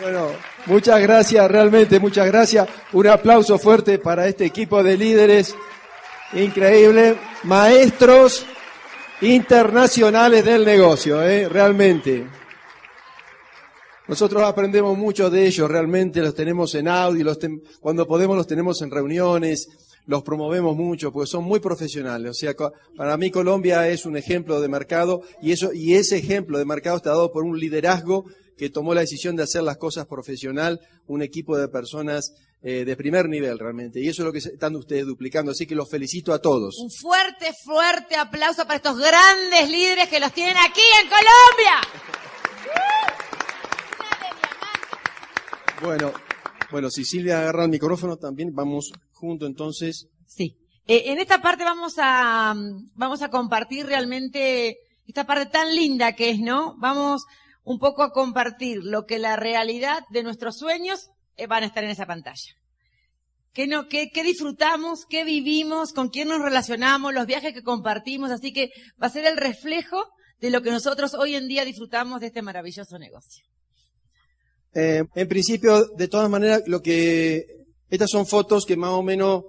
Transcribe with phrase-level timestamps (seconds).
[0.00, 0.28] Bueno,
[0.66, 2.68] muchas gracias, realmente muchas gracias.
[2.92, 5.56] Un aplauso fuerte para este equipo de líderes.
[6.34, 7.16] Increíble.
[7.44, 8.46] Maestros
[9.20, 11.48] internacionales del negocio, ¿eh?
[11.48, 12.26] realmente.
[14.06, 17.38] Nosotros aprendemos mucho de ellos, realmente los tenemos en audio, los
[17.80, 19.68] cuando podemos los tenemos en reuniones,
[20.08, 22.30] los promovemos mucho porque son muy profesionales.
[22.30, 22.54] O sea,
[22.96, 26.96] para mí Colombia es un ejemplo de mercado y eso y ese ejemplo de mercado
[26.96, 28.24] está dado por un liderazgo
[28.56, 32.96] que tomó la decisión de hacer las cosas profesional, un equipo de personas eh, de
[32.96, 34.00] primer nivel realmente.
[34.00, 35.52] Y eso es lo que están ustedes duplicando.
[35.52, 36.78] Así que los felicito a todos.
[36.78, 41.74] Un fuerte, fuerte aplauso para estos grandes líderes que los tienen aquí en Colombia.
[45.82, 46.12] Bueno,
[46.70, 50.08] bueno, si Silvia agarra el micrófono también, vamos junto entonces.
[50.26, 50.56] Sí.
[50.86, 52.54] Eh, en esta parte vamos a,
[52.94, 56.76] vamos a compartir realmente esta parte tan linda que es, ¿no?
[56.78, 57.24] Vamos
[57.64, 61.84] un poco a compartir lo que la realidad de nuestros sueños eh, van a estar
[61.84, 62.54] en esa pantalla.
[63.52, 65.04] ¿Qué, no, qué, qué disfrutamos?
[65.06, 65.92] ¿Qué vivimos?
[65.92, 67.12] ¿Con quién nos relacionamos?
[67.12, 68.30] Los viajes que compartimos.
[68.30, 68.70] Así que
[69.02, 70.06] va a ser el reflejo
[70.40, 73.44] de lo que nosotros hoy en día disfrutamos de este maravilloso negocio.
[74.74, 77.57] Eh, en principio, de todas maneras, lo que
[77.90, 79.44] estas son fotos que más o menos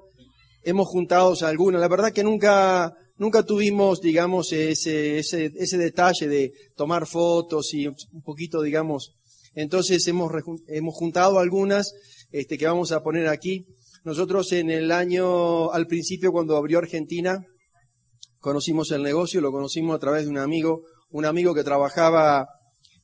[0.63, 1.81] hemos juntado algunas.
[1.81, 7.85] La verdad que nunca nunca tuvimos, digamos, ese, ese, ese detalle de tomar fotos y
[7.85, 9.13] un poquito, digamos,
[9.53, 10.31] entonces hemos,
[10.67, 11.93] hemos juntado algunas
[12.31, 13.65] este, que vamos a poner aquí.
[14.05, 17.45] Nosotros en el año, al principio cuando abrió Argentina,
[18.39, 22.47] conocimos el negocio, lo conocimos a través de un amigo, un amigo que trabajaba,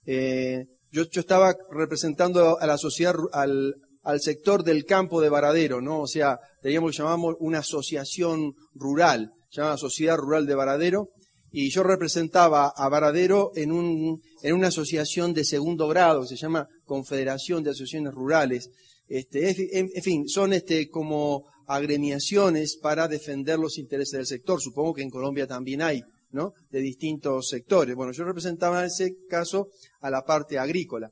[0.06, 3.76] eh, yo, yo, estaba representando a la sociedad, al,
[4.06, 6.00] al sector del campo de Varadero, ¿no?
[6.00, 11.10] O sea, teníamos que llamamos una asociación rural se llama Sociedad Rural de Varadero,
[11.50, 16.68] y yo representaba a Varadero en, un, en una asociación de segundo grado, se llama
[16.84, 18.70] Confederación de Asociaciones Rurales.
[19.08, 24.60] Este, en, fin, son este, como agremiaciones para defender los intereses del sector.
[24.60, 26.02] Supongo que en Colombia también hay,
[26.32, 26.52] ¿no?
[26.70, 27.96] De distintos sectores.
[27.96, 29.70] Bueno, yo representaba en ese caso
[30.02, 31.12] a la parte agrícola.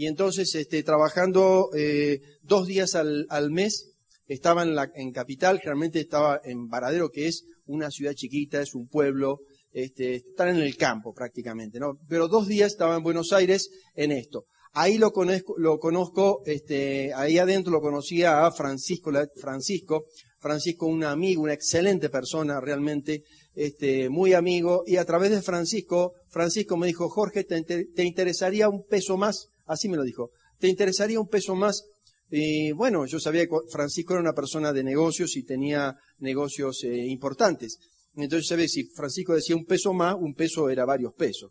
[0.00, 3.90] Y entonces, este, trabajando eh, dos días al, al mes,
[4.26, 8.74] estaba en, la, en Capital, generalmente estaba en Varadero, que es una ciudad chiquita, es
[8.74, 9.40] un pueblo,
[9.72, 11.98] este, en el campo prácticamente, ¿no?
[12.08, 14.46] Pero dos días estaba en Buenos Aires en esto.
[14.72, 20.06] Ahí lo conozco, lo conozco, este, ahí adentro lo conocía a Francisco, Francisco,
[20.38, 23.24] Francisco un amigo, una excelente persona realmente,
[23.54, 28.70] este, muy amigo, y a través de Francisco, Francisco me dijo, Jorge, ¿te, te interesaría
[28.70, 29.50] un peso más?
[29.70, 31.84] Así me lo dijo, ¿te interesaría un peso más
[32.30, 37.06] y bueno, yo sabía que Francisco era una persona de negocios y tenía negocios eh,
[37.08, 37.78] importantes.
[38.14, 38.72] Entonces, ¿sabes?
[38.72, 41.50] Si Francisco decía un peso más, un peso era varios pesos.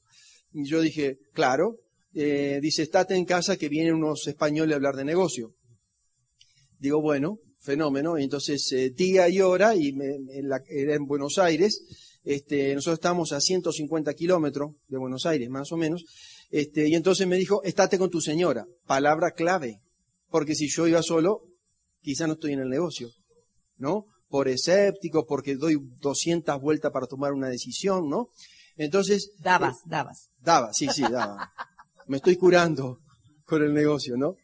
[0.54, 1.80] Y yo dije, claro,
[2.14, 5.54] eh, dice, estate en casa que vienen unos españoles a hablar de negocio.
[6.80, 8.18] Digo, bueno, fenómeno.
[8.18, 10.18] Entonces, eh, día y hora, y me,
[10.70, 11.84] era en Buenos Aires,
[12.24, 16.06] este, nosotros estamos a 150 kilómetros de Buenos Aires, más o menos,
[16.50, 18.66] este, y entonces me dijo, estate con tu señora.
[18.86, 19.82] Palabra clave
[20.30, 21.42] porque si yo iba solo,
[22.02, 23.10] quizá no estoy en el negocio,
[23.78, 24.06] ¿no?
[24.28, 28.30] Por escéptico, porque doy 200 vueltas para tomar una decisión, ¿no?
[28.76, 29.32] Entonces...
[29.40, 30.30] Dabas, eh, dabas.
[30.40, 31.52] Daba, sí, sí, daba.
[32.08, 33.00] Me estoy curando
[33.46, 34.36] con el negocio, ¿no?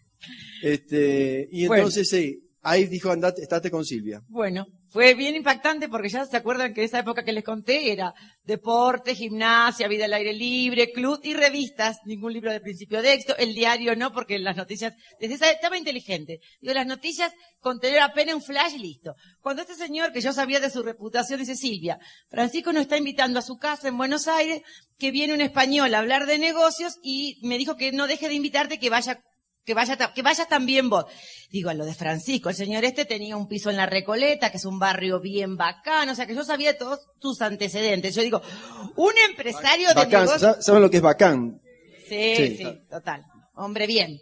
[0.63, 4.23] Este, y entonces sí, ahí dijo, andate, estate con Silvia.
[4.27, 4.65] Bueno,
[4.95, 8.13] fue bien impactante porque ya se acuerdan que esa época que les conté era
[8.45, 13.35] deporte, gimnasia, vida al aire libre, club y revistas, ningún libro de principio de éxito,
[13.35, 16.39] el diario no, porque las noticias, desde esa estaba inteligente.
[16.61, 19.15] Digo, las noticias con tener apenas un flash y listo.
[19.41, 23.39] Cuando este señor, que yo sabía de su reputación, dice Silvia, Francisco nos está invitando
[23.39, 24.61] a su casa en Buenos Aires,
[24.97, 28.35] que viene un español a hablar de negocios y me dijo que no deje de
[28.35, 29.19] invitarte, que vaya
[29.65, 31.05] que vaya, que vayas también vos.
[31.49, 34.57] Digo, a lo de Francisco, el señor este tenía un piso en la Recoleta, que
[34.57, 38.15] es un barrio bien bacano, o sea que yo sabía todos tus antecedentes.
[38.15, 38.41] Yo digo,
[38.95, 40.57] un empresario de negocios...
[40.63, 41.59] ¿Saben lo que es bacán?
[42.07, 43.23] Sí, sí, total.
[43.55, 44.19] Hombre, bien.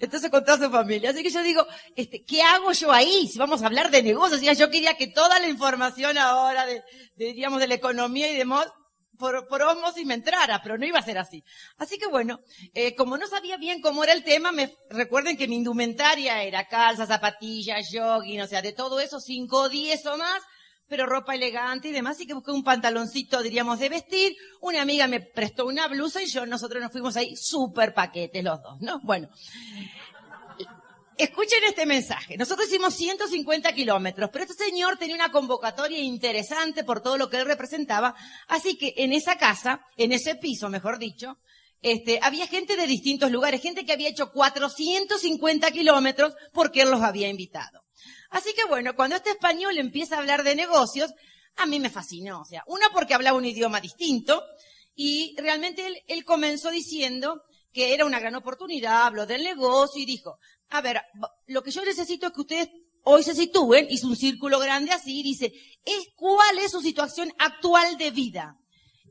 [0.00, 1.10] Entonces con toda su familia.
[1.10, 3.28] Así que yo digo, este, ¿qué hago yo ahí?
[3.28, 6.82] Si vamos a hablar de negocios, yo quería que toda la información ahora de,
[7.16, 8.66] de diríamos, de la economía y demás
[9.20, 11.44] por, por osmosis me entrara, pero no iba a ser así.
[11.76, 12.40] Así que bueno,
[12.74, 16.66] eh, como no sabía bien cómo era el tema, me recuerden que mi indumentaria era
[16.66, 20.42] calza, zapatillas, jogging, o sea, de todo eso, cinco, diez o más,
[20.88, 24.36] pero ropa elegante y demás, y que busqué un pantaloncito, diríamos, de vestir.
[24.60, 28.60] Una amiga me prestó una blusa y yo, nosotros nos fuimos ahí súper paquetes los
[28.60, 28.98] dos, ¿no?
[29.04, 29.28] Bueno.
[31.20, 32.38] Escuchen este mensaje.
[32.38, 37.36] Nosotros hicimos 150 kilómetros, pero este señor tenía una convocatoria interesante por todo lo que
[37.36, 38.14] él representaba.
[38.48, 41.36] Así que en esa casa, en ese piso, mejor dicho,
[41.82, 47.02] este, había gente de distintos lugares, gente que había hecho 450 kilómetros porque él los
[47.02, 47.82] había invitado.
[48.30, 51.12] Así que bueno, cuando este español empieza a hablar de negocios,
[51.56, 52.40] a mí me fascinó.
[52.40, 54.42] O sea, una porque hablaba un idioma distinto
[54.94, 60.06] y realmente él, él comenzó diciendo que era una gran oportunidad, habló del negocio y
[60.06, 60.38] dijo,
[60.70, 61.00] a ver,
[61.46, 62.68] lo que yo necesito es que ustedes
[63.04, 65.52] hoy se sitúen, hizo un círculo grande así dice,
[65.84, 68.56] es cuál es su situación actual de vida.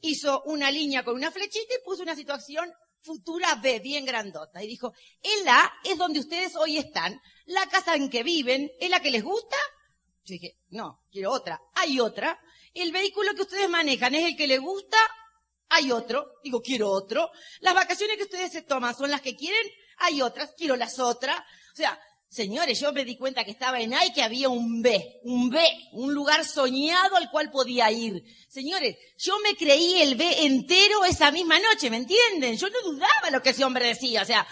[0.01, 2.71] Hizo una línea con una flechita y puso una situación
[3.01, 4.63] futura B, bien grandota.
[4.63, 8.89] Y dijo, el A es donde ustedes hoy están, la casa en que viven, ¿es
[8.89, 9.57] la que les gusta?
[10.25, 11.59] Yo dije, no, quiero otra.
[11.75, 12.39] Hay otra.
[12.73, 14.97] El vehículo que ustedes manejan es el que les gusta,
[15.69, 16.39] hay otro.
[16.43, 17.29] Digo, quiero otro.
[17.61, 19.65] Las vacaciones que ustedes se toman son las que quieren,
[19.97, 21.39] hay otras, quiero las otras.
[21.73, 21.99] O sea,
[22.31, 25.49] Señores, yo me di cuenta que estaba en A y que había un B, un
[25.49, 28.23] B, un lugar soñado al cual podía ir.
[28.47, 32.55] Señores, yo me creí el B entero esa misma noche, ¿me entienden?
[32.55, 34.47] Yo no dudaba lo que ese hombre decía, o sea,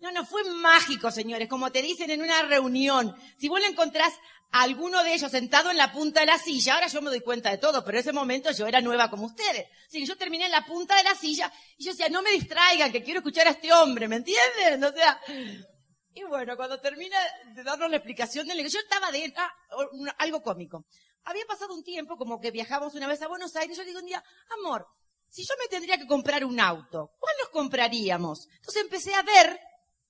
[0.00, 3.14] no, no, fue mágico, señores, como te dicen en una reunión.
[3.38, 4.12] Si vos le encontrás
[4.52, 7.50] alguno de ellos sentado en la punta de la silla, ahora yo me doy cuenta
[7.50, 9.66] de todo, pero en ese momento yo era nueva como ustedes.
[9.86, 12.30] Así que yo terminé en la punta de la silla y yo decía, no me
[12.32, 14.84] distraigan, que quiero escuchar a este hombre, ¿me entienden?
[14.84, 15.20] O sea,
[16.14, 17.16] y bueno, cuando termina
[17.54, 19.52] de darnos la explicación del negocio, yo estaba dentro, ah,
[20.18, 20.84] algo cómico.
[21.24, 24.06] Había pasado un tiempo como que viajamos una vez a Buenos Aires, yo digo un
[24.06, 24.22] día,
[24.60, 24.86] amor,
[25.30, 28.48] si yo me tendría que comprar un auto, ¿cuál nos compraríamos?
[28.56, 29.58] Entonces empecé a ver,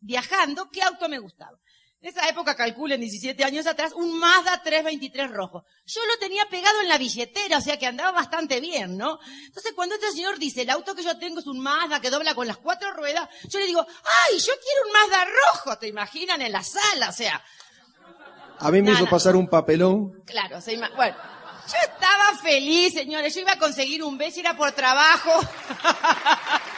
[0.00, 1.56] viajando, qué auto me gustaba.
[2.02, 5.64] En esa época, calculen 17 años atrás, un Mazda 323 rojo.
[5.86, 9.20] Yo lo tenía pegado en la billetera, o sea que andaba bastante bien, ¿no?
[9.46, 12.34] Entonces cuando este señor dice, el auto que yo tengo es un Mazda que dobla
[12.34, 16.42] con las cuatro ruedas, yo le digo, ay, yo quiero un Mazda rojo, ¿te imaginan
[16.42, 17.08] en la sala?
[17.08, 17.40] O sea.
[18.58, 20.24] A mí me hizo pasar un papelón.
[20.26, 21.16] Claro, se bueno.
[21.68, 25.30] Yo estaba feliz, señores, yo iba a conseguir un beso, era por trabajo.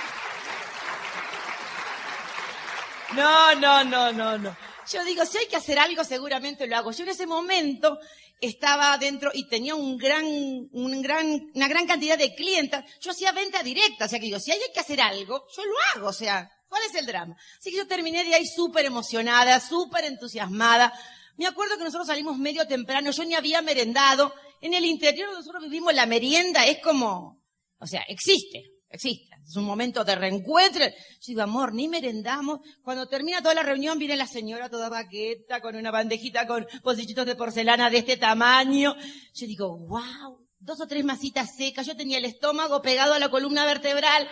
[3.14, 4.56] No, no, no, no, no.
[4.90, 6.92] Yo digo, si hay que hacer algo, seguramente lo hago.
[6.92, 7.98] Yo en ese momento
[8.40, 12.80] estaba dentro y tenía un gran, un gran, una gran cantidad de clientes.
[13.00, 15.74] Yo hacía venta directa, o sea que digo, si hay que hacer algo, yo lo
[15.94, 17.36] hago, o sea, ¿cuál es el drama?
[17.58, 20.92] Así que yo terminé de ahí súper emocionada, súper entusiasmada.
[21.36, 24.34] Me acuerdo que nosotros salimos medio temprano, yo ni había merendado.
[24.60, 27.42] En el interior nosotros vivimos la merienda, es como,
[27.78, 29.34] o sea, existe existe.
[29.46, 30.84] Es un momento de reencuentro.
[30.86, 32.60] Yo digo, amor, ni merendamos.
[32.82, 37.26] Cuando termina toda la reunión, viene la señora toda baqueta, con una bandejita con pocillitos
[37.26, 38.94] de porcelana de este tamaño.
[39.34, 41.86] Yo digo, wow, dos o tres masitas secas.
[41.86, 44.26] Yo tenía el estómago pegado a la columna vertebral.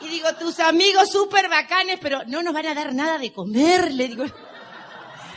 [0.00, 3.92] Y digo, tus amigos súper bacanes, pero no nos van a dar nada de comer,
[3.92, 4.24] le digo.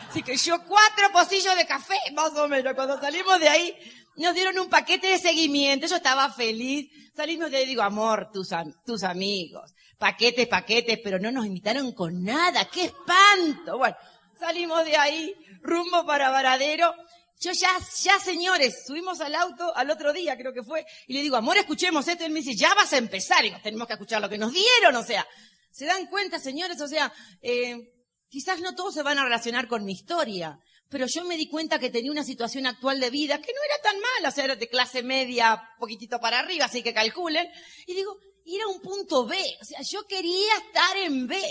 [0.09, 2.75] Así que yo cuatro pocillos de café, más o menos.
[2.75, 3.75] Cuando salimos de ahí,
[4.15, 5.87] nos dieron un paquete de seguimiento.
[5.87, 6.89] Yo estaba feliz.
[7.15, 8.49] Salimos de ahí y digo, amor, tus,
[8.85, 9.73] tus amigos.
[9.97, 12.65] Paquetes, paquetes, pero no nos invitaron con nada.
[12.65, 13.77] ¡Qué espanto!
[13.77, 13.95] Bueno,
[14.39, 16.93] salimos de ahí, rumbo para Varadero.
[17.39, 17.69] Yo ya,
[18.01, 21.57] ya señores, subimos al auto al otro día, creo que fue, y le digo, amor,
[21.57, 22.23] escuchemos esto.
[22.23, 23.45] Y él me dice, ya vas a empezar.
[23.45, 25.25] Y tenemos que escuchar lo que nos dieron, o sea.
[25.71, 26.79] ¿Se dan cuenta, señores?
[26.81, 27.11] O sea,
[27.41, 27.91] eh,
[28.29, 30.59] quizás no todos se van a relacionar con mi historia,
[30.93, 33.81] pero yo me di cuenta que tenía una situación actual de vida que no era
[33.81, 37.47] tan mala, o sea, era de clase media, poquitito para arriba, así que calculen.
[37.87, 41.41] Y digo, era un punto B, o sea, yo quería estar en B.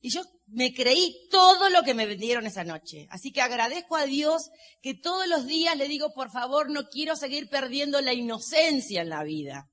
[0.00, 3.08] Y yo me creí todo lo que me vendieron esa noche.
[3.10, 4.50] Así que agradezco a Dios
[4.80, 9.08] que todos los días le digo, por favor, no quiero seguir perdiendo la inocencia en
[9.08, 9.68] la vida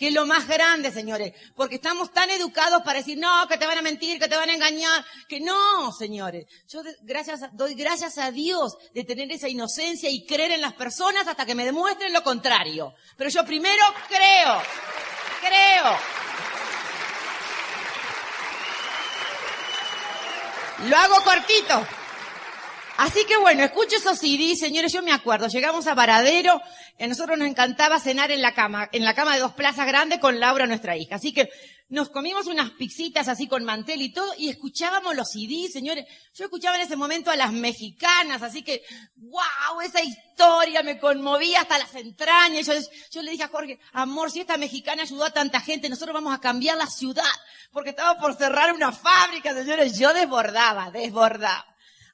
[0.00, 3.66] que es lo más grande, señores, porque estamos tan educados para decir, no, que te
[3.66, 6.46] van a mentir, que te van a engañar, que no, señores.
[6.70, 11.28] Yo gracias, doy gracias a Dios de tener esa inocencia y creer en las personas
[11.28, 12.94] hasta que me demuestren lo contrario.
[13.18, 14.62] Pero yo primero creo,
[15.42, 15.98] creo.
[20.88, 21.99] Lo hago cortito.
[23.00, 26.60] Así que bueno, escucho esos CDs, señores, yo me acuerdo, llegamos a Varadero,
[26.98, 30.18] a nosotros nos encantaba cenar en la cama, en la cama de dos plazas grandes
[30.18, 31.14] con Laura, nuestra hija.
[31.14, 31.48] Así que
[31.88, 36.04] nos comimos unas pizzitas así con mantel y todo, y escuchábamos los CDs, señores.
[36.34, 38.82] Yo escuchaba en ese momento a las mexicanas, así que,
[39.16, 42.66] wow, esa historia me conmovía hasta las entrañas.
[42.66, 42.74] Yo,
[43.10, 46.34] yo le dije a Jorge, amor, si esta mexicana ayudó a tanta gente, nosotros vamos
[46.34, 47.24] a cambiar la ciudad,
[47.72, 49.98] porque estaba por cerrar una fábrica, señores.
[49.98, 51.69] Yo desbordaba, desbordaba.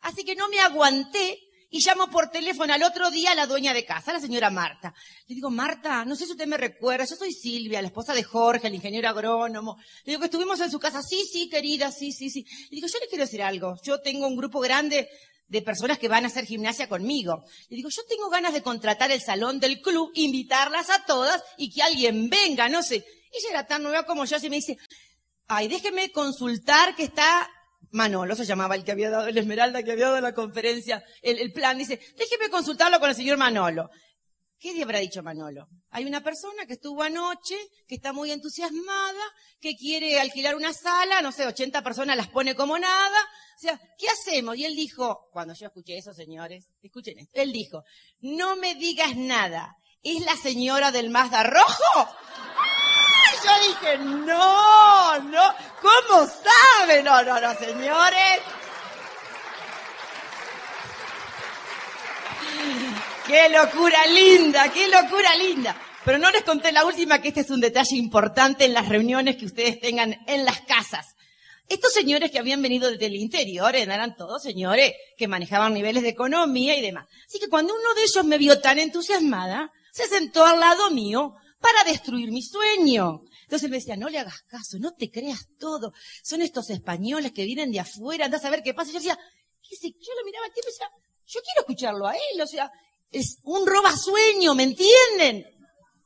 [0.06, 3.74] Así que no me aguanté y llamo por teléfono al otro día a la dueña
[3.74, 4.94] de casa, la señora Marta.
[5.26, 8.22] Le digo, Marta, no sé si usted me recuerda, yo soy Silvia, la esposa de
[8.22, 9.76] Jorge, el ingeniero agrónomo.
[10.04, 11.02] Le digo que estuvimos en su casa.
[11.02, 12.46] Sí, sí, querida, sí, sí, sí.
[12.70, 13.74] Le digo, yo le quiero decir algo.
[13.82, 15.08] Yo tengo un grupo grande
[15.48, 17.42] de personas que van a hacer gimnasia conmigo.
[17.68, 21.72] Le digo, yo tengo ganas de contratar el salón del club, invitarlas a todas y
[21.72, 23.04] que alguien venga, no sé.
[23.32, 24.78] Ella era tan nueva como yo, así me dice,
[25.48, 27.50] ay, déjeme consultar que está
[27.96, 31.52] Manolo, se llamaba el que había dado, el Esmeralda que había dado la conferencia, el,
[31.52, 33.90] plan, dice, déjeme consultarlo con el señor Manolo.
[34.58, 35.68] ¿Qué le habrá dicho Manolo?
[35.90, 39.22] Hay una persona que estuvo anoche, que está muy entusiasmada,
[39.60, 43.18] que quiere alquilar una sala, no sé, 80 personas las pone como nada.
[43.56, 44.56] O sea, ¿qué hacemos?
[44.56, 47.82] Y él dijo, cuando yo escuché eso, señores, escuchen esto, él dijo,
[48.20, 52.16] no me digas nada, ¿es la señora del Mazda Rojo?
[53.46, 57.02] Yo dije, no, no, ¿cómo sabe?
[57.04, 58.40] No, no, no, señores.
[63.24, 65.76] Qué locura linda, qué locura linda.
[66.04, 69.36] Pero no les conté la última, que este es un detalle importante en las reuniones
[69.36, 71.14] que ustedes tengan en las casas.
[71.68, 76.08] Estos señores que habían venido desde el interior eran todos señores que manejaban niveles de
[76.08, 77.06] economía y demás.
[77.26, 81.34] Así que cuando uno de ellos me vio tan entusiasmada, se sentó al lado mío
[81.66, 83.22] para destruir mi sueño.
[83.42, 85.92] Entonces me decía, no le hagas caso, no te creas todo.
[86.22, 88.92] Son estos españoles que vienen de afuera, andás a ver qué pasa.
[88.92, 89.18] Yo decía.
[89.68, 90.88] Yo lo miraba aquí y decía,
[91.26, 92.70] yo quiero escucharlo a él, o sea,
[93.10, 95.44] es un robasueño, ¿me entienden?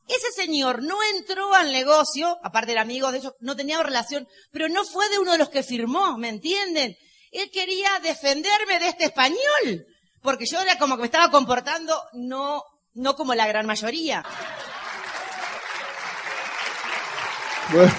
[0.07, 4.67] Ese señor no entró al negocio, aparte era amigo de ellos, no tenía relación, pero
[4.67, 6.97] no fue de uno de los que firmó, ¿me entienden?
[7.31, 9.85] Él quería defenderme de este español,
[10.21, 12.63] porque yo era como que me estaba comportando no,
[12.93, 14.25] no como la gran mayoría.
[17.71, 17.91] Bueno.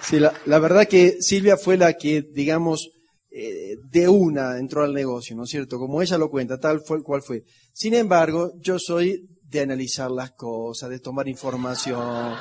[0.00, 2.90] Sí, la, verdad que Silvia fue la que, digamos,
[3.30, 5.78] eh, de una entró al negocio, ¿no es cierto?
[5.78, 7.44] Como ella lo cuenta, tal fue cual fue.
[7.72, 12.34] Sin embargo, yo soy de analizar las cosas, de tomar información.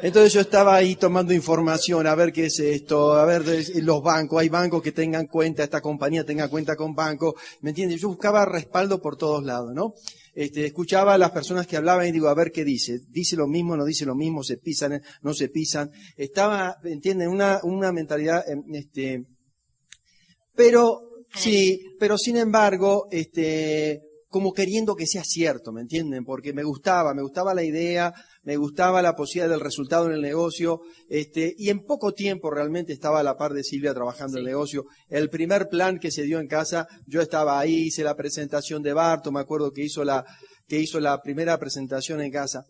[0.00, 3.42] Entonces yo estaba ahí tomando información, a ver qué es esto, a ver
[3.82, 8.00] los bancos, hay bancos que tengan cuenta, esta compañía tenga cuenta con bancos, ¿me entiendes?
[8.00, 9.94] Yo buscaba respaldo por todos lados, ¿no?
[10.34, 13.00] Este, escuchaba a las personas que hablaban y digo, a ver qué dice.
[13.08, 15.90] Dice lo mismo, no dice lo mismo, se pisan, no se pisan.
[16.16, 17.28] Estaba, ¿entienden?
[17.28, 19.24] Una, una mentalidad, em, este,
[20.54, 26.24] pero, sí, pero sin embargo, este, como queriendo que sea cierto, ¿me entienden?
[26.24, 28.12] Porque me gustaba, me gustaba la idea,
[28.48, 32.94] me gustaba la posibilidad del resultado en el negocio, este, y en poco tiempo realmente
[32.94, 34.86] estaba a la par de Silvia trabajando en el negocio.
[35.10, 38.94] El primer plan que se dio en casa, yo estaba ahí, hice la presentación de
[38.94, 40.24] Barto, me acuerdo que hizo la,
[40.66, 42.64] que hizo la primera presentación en casa.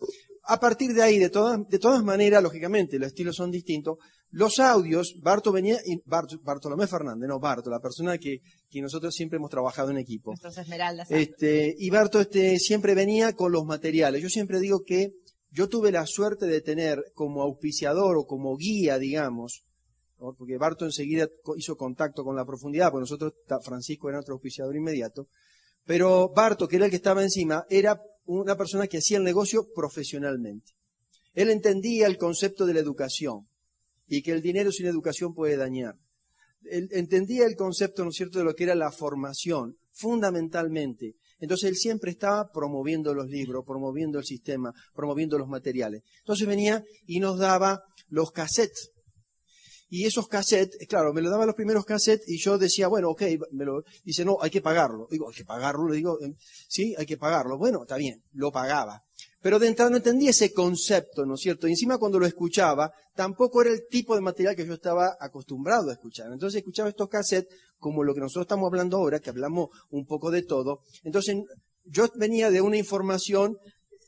[0.47, 3.99] A partir de ahí, de todas, de todas maneras, lógicamente, los estilos son distintos.
[4.31, 9.37] Los audios, Barto venía, y Bartolomé Fernández, no Barto, la persona que, que nosotros siempre
[9.37, 10.35] hemos trabajado en equipo.
[10.43, 11.09] esmeraldas.
[11.09, 14.21] Este, y Barto este, siempre venía con los materiales.
[14.21, 15.13] Yo siempre digo que
[15.51, 19.65] yo tuve la suerte de tener como auspiciador o como guía, digamos,
[20.17, 25.29] porque Barto enseguida hizo contacto con la profundidad, porque nosotros, Francisco era nuestro auspiciador inmediato,
[25.85, 29.69] pero Barto, que era el que estaba encima, era una persona que hacía el negocio
[29.75, 30.73] profesionalmente.
[31.35, 33.49] Él entendía el concepto de la educación
[34.07, 35.95] y que el dinero sin educación puede dañar.
[36.63, 41.15] Él entendía el concepto, ¿no es cierto?, de lo que era la formación, fundamentalmente.
[41.39, 46.03] Entonces él siempre estaba promoviendo los libros, promoviendo el sistema, promoviendo los materiales.
[46.19, 48.93] Entonces venía y nos daba los cassettes
[49.91, 53.23] y esos cassettes, claro, me lo daban los primeros cassettes y yo decía, bueno, ok,
[53.53, 55.09] me lo, dice, no, hay que pagarlo.
[55.11, 56.19] Digo, hay que pagarlo, le digo,
[56.69, 57.57] sí, hay que pagarlo.
[57.57, 59.03] Bueno, está bien, lo pagaba.
[59.41, 61.69] Pero de entrada no entendía ese concepto, ¿no es cierto?
[61.69, 65.91] Y encima cuando lo escuchaba, tampoco era el tipo de material que yo estaba acostumbrado
[65.91, 66.33] a escuchar.
[66.33, 70.31] Entonces escuchaba estos cassettes como lo que nosotros estamos hablando ahora, que hablamos un poco
[70.31, 70.81] de todo.
[71.05, 71.37] Entonces
[71.85, 73.57] yo venía de una información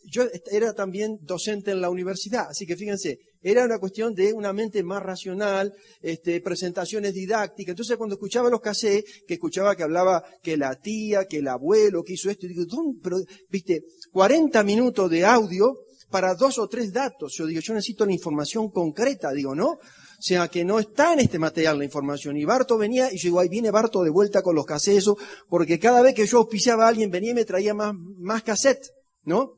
[0.05, 4.53] yo era también docente en la universidad, así que fíjense, era una cuestión de una
[4.53, 7.73] mente más racional, este, presentaciones didácticas.
[7.73, 12.03] Entonces cuando escuchaba los cassettes, que escuchaba que hablaba que la tía, que el abuelo,
[12.03, 12.67] que hizo esto, y digo,
[13.03, 13.19] pero,
[13.49, 13.83] viste,
[14.13, 15.75] 40 minutos de audio
[16.11, 17.35] para dos o tres datos.
[17.37, 19.69] Yo digo, yo necesito la información concreta, digo, ¿no?
[19.71, 22.37] O sea, que no está en este material la información.
[22.37, 25.11] Y Barto venía, y yo digo, ahí viene Barto de vuelta con los cassettes,
[25.49, 28.91] porque cada vez que yo auspiciaba a alguien venía y me traía más, más cassette,
[29.25, 29.55] ¿no?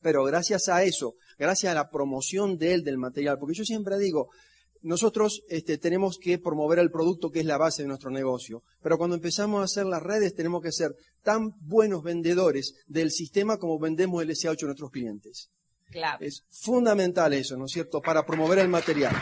[0.00, 3.98] Pero gracias a eso, gracias a la promoción de él del material, porque yo siempre
[3.98, 4.28] digo,
[4.82, 8.98] nosotros este, tenemos que promover el producto que es la base de nuestro negocio, pero
[8.98, 13.78] cuando empezamos a hacer las redes tenemos que ser tan buenos vendedores del sistema como
[13.78, 15.50] vendemos el SA8 a nuestros clientes.
[15.90, 16.24] Claro.
[16.24, 19.16] Es fundamental eso, ¿no es cierto?, para promover el material.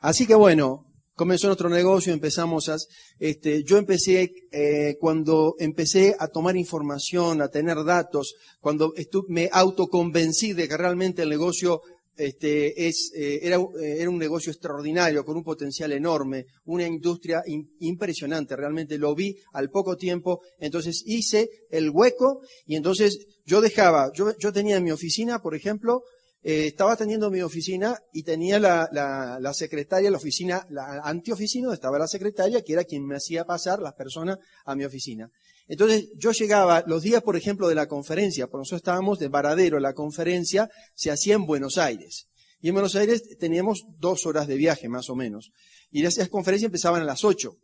[0.00, 0.87] Así que bueno,
[1.18, 2.76] comenzó nuestro negocio, empezamos a,
[3.18, 8.94] este, yo empecé, eh, cuando empecé a tomar información, a tener datos, cuando
[9.26, 11.82] me autoconvencí de que realmente el negocio
[12.16, 17.42] este, es, eh, era, eh, era, un negocio extraordinario, con un potencial enorme, una industria
[17.80, 24.12] impresionante, realmente lo vi al poco tiempo, entonces hice el hueco y entonces yo dejaba,
[24.14, 26.02] yo, yo tenía en mi oficina, por ejemplo,
[26.42, 31.72] eh, estaba teniendo mi oficina y tenía la, la, la, secretaria, la oficina, la antioficina,
[31.72, 35.30] estaba la secretaria, que era quien me hacía pasar las personas a mi oficina.
[35.66, 39.80] Entonces yo llegaba los días, por ejemplo, de la conferencia, por nosotros estábamos de Varadero,
[39.80, 42.28] la conferencia se hacía en Buenos Aires.
[42.60, 45.50] Y en Buenos Aires teníamos dos horas de viaje, más o menos.
[45.90, 47.56] Y esas conferencias empezaban a las ocho.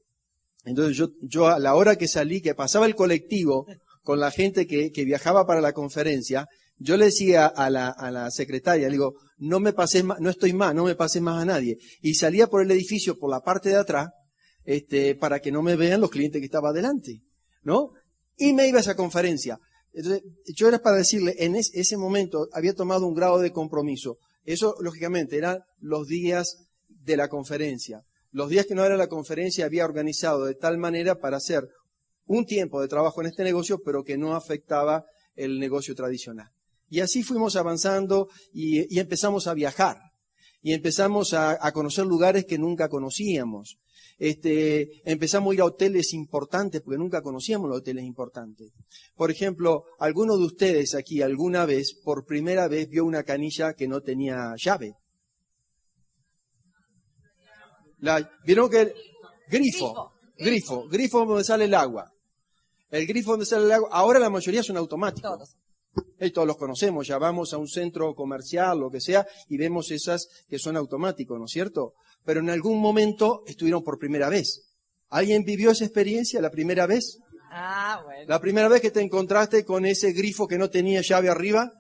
[0.65, 3.67] Entonces yo, yo a la hora que salí, que pasaba el colectivo
[4.03, 6.47] con la gente que viajaba para la conferencia,
[6.79, 10.75] yo le decía a la, secretaria, le digo, no me pases más, no estoy más,
[10.75, 11.79] no me pases más a nadie.
[12.01, 14.09] Y salía por el edificio, por la parte de atrás,
[14.65, 17.21] este, para que no me vean los clientes que estaba adelante,
[17.63, 17.91] ¿no?
[18.37, 19.59] Y me iba a esa conferencia.
[19.93, 20.23] Entonces,
[20.55, 24.19] yo era para decirle, en ese momento había tomado un grado de compromiso.
[24.45, 28.03] Eso, lógicamente, eran los días de la conferencia.
[28.33, 31.69] Los días que no era la conferencia había organizado de tal manera para hacer
[32.27, 35.05] un tiempo de trabajo en este negocio, pero que no afectaba
[35.37, 36.51] el negocio tradicional.
[36.89, 39.99] Y así fuimos avanzando y, empezamos a viajar.
[40.63, 43.79] Y empezamos a, conocer lugares que nunca conocíamos.
[44.17, 48.73] Este, empezamos a ir a hoteles importantes porque nunca conocíamos los hoteles importantes.
[49.17, 53.89] Por ejemplo, alguno de ustedes aquí alguna vez, por primera vez, vio una canilla que
[53.89, 54.95] no tenía llave.
[58.45, 58.93] ¿Vieron que
[59.49, 62.11] grifo, grifo, grifo donde sale el agua.
[62.91, 65.57] El grifo donde sale el agua, ahora la mayoría son automáticos.
[65.95, 66.33] Todos.
[66.33, 70.29] todos los conocemos, ya vamos a un centro comercial, lo que sea, y vemos esas
[70.49, 71.95] que son automáticos, ¿no es cierto?
[72.25, 74.63] Pero en algún momento estuvieron por primera vez.
[75.11, 77.19] ¿Alguien vivió esa experiencia la primera vez?
[77.51, 78.25] Ah, bueno.
[78.27, 81.71] La primera vez que te encontraste con ese grifo que no tenía llave arriba.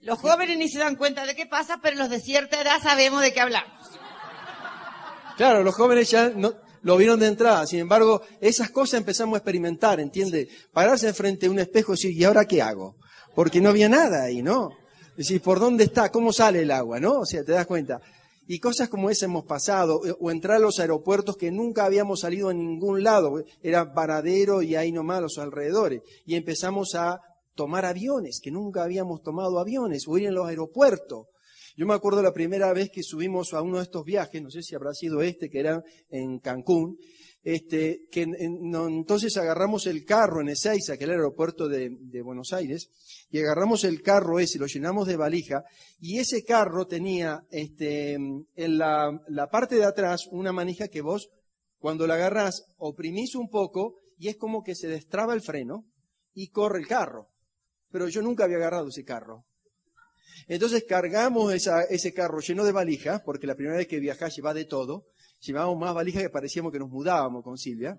[0.00, 3.22] Los jóvenes ni se dan cuenta de qué pasa, pero los de cierta edad sabemos
[3.22, 3.72] de qué hablamos.
[5.36, 7.66] Claro, los jóvenes ya no, lo vieron de entrada.
[7.66, 10.48] Sin embargo, esas cosas empezamos a experimentar, ¿entiende?
[10.72, 12.96] Pararse frente a un espejo y decir, ¿y ahora qué hago?
[13.38, 14.72] Porque no había nada ahí, ¿no?
[15.16, 16.10] Decir, ¿por dónde está?
[16.10, 16.98] ¿Cómo sale el agua?
[16.98, 17.20] ¿No?
[17.20, 18.00] O sea, te das cuenta.
[18.48, 22.48] Y cosas como esa hemos pasado, o entrar a los aeropuertos que nunca habíamos salido
[22.48, 26.02] a ningún lado, era paradero y ahí nomás los alrededores.
[26.26, 27.20] Y empezamos a
[27.54, 31.26] tomar aviones, que nunca habíamos tomado aviones, o ir en los aeropuertos.
[31.76, 34.64] Yo me acuerdo la primera vez que subimos a uno de estos viajes, no sé
[34.64, 36.98] si habrá sido este, que era en Cancún,
[37.50, 42.90] este, que entonces agarramos el carro en Ezeiza, que era el aeropuerto de, Buenos Aires,
[43.30, 45.64] y agarramos el carro ese, lo llenamos de valija,
[45.98, 51.30] y ese carro tenía este, en la, parte de atrás una manija que vos,
[51.78, 55.86] cuando la agarrás, oprimís un poco, y es como que se destraba el freno,
[56.34, 57.30] y corre el carro.
[57.90, 59.46] Pero yo nunca había agarrado ese carro.
[60.48, 64.66] Entonces cargamos ese carro lleno de valijas, porque la primera vez que viajás lleva de
[64.66, 65.06] todo,
[65.40, 67.98] llevábamos más valijas que parecíamos que nos mudábamos con Silvia.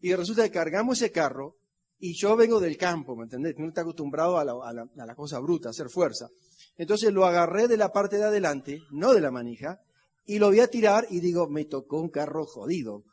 [0.00, 1.56] Y resulta que cargamos ese carro
[1.98, 3.54] y yo vengo del campo, ¿me entendés?
[3.58, 6.28] No está acostumbrado a la, cosa bruta, a hacer fuerza.
[6.76, 9.80] Entonces lo agarré de la parte de adelante, no de la manija,
[10.26, 13.04] y lo voy a tirar y digo, me tocó un carro jodido.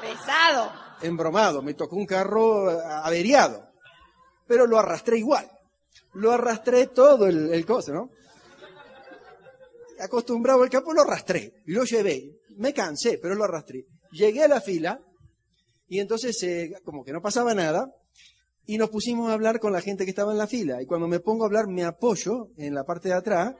[0.00, 0.70] Pesado.
[1.02, 3.70] Embromado, me tocó un carro eh, averiado.
[4.46, 5.50] Pero lo arrastré igual.
[6.14, 8.10] Lo arrastré todo el, el coso, ¿no?
[10.00, 12.38] Acostumbrado al campo, lo arrastré lo llevé.
[12.56, 13.84] Me cansé, pero lo arrastré.
[14.12, 15.00] Llegué a la fila
[15.90, 17.92] y entonces, eh, como que no pasaba nada,
[18.64, 20.80] y nos pusimos a hablar con la gente que estaba en la fila.
[20.80, 23.56] Y cuando me pongo a hablar, me apoyo en la parte de atrás,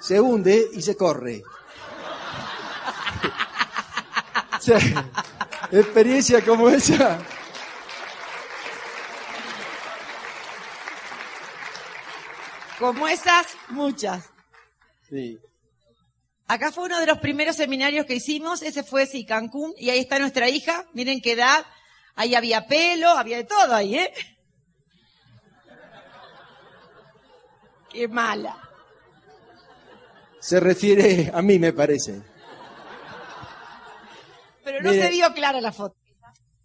[0.00, 1.42] se hunde y se corre.
[4.56, 4.78] o sea,
[5.72, 7.18] experiencia como esa.
[12.78, 14.30] Como esas, muchas.
[15.10, 15.40] Sí.
[16.46, 20.00] Acá fue uno de los primeros seminarios que hicimos, ese fue sí, Cancún, y ahí
[20.00, 21.64] está nuestra hija, miren qué edad,
[22.14, 24.12] ahí había pelo, había de todo ahí, ¿eh?
[27.90, 28.60] Qué mala.
[30.40, 32.20] Se refiere a mí, me parece.
[34.62, 35.96] Pero no se vio clara la foto.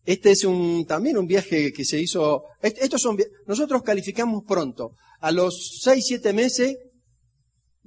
[0.05, 4.91] Este es un, también un viaje que se hizo, estos son, nosotros calificamos pronto.
[5.21, 6.77] A los seis, siete meses,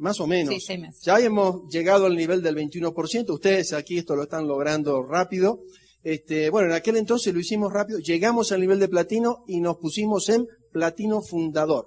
[0.03, 0.53] más o menos,
[1.01, 3.31] ya hemos llegado al nivel del 21%.
[3.31, 5.63] Ustedes aquí esto lo están logrando rápido.
[6.03, 8.01] Este, bueno, en aquel entonces lo hicimos rápido.
[8.01, 11.87] Llegamos al nivel de platino y nos pusimos en platino fundador.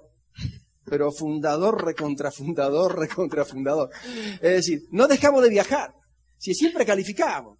[0.86, 3.90] Pero fundador, recontrafundador, recontrafundador.
[4.36, 5.92] Es decir, no dejamos de viajar.
[6.38, 7.58] Si siempre calificábamos.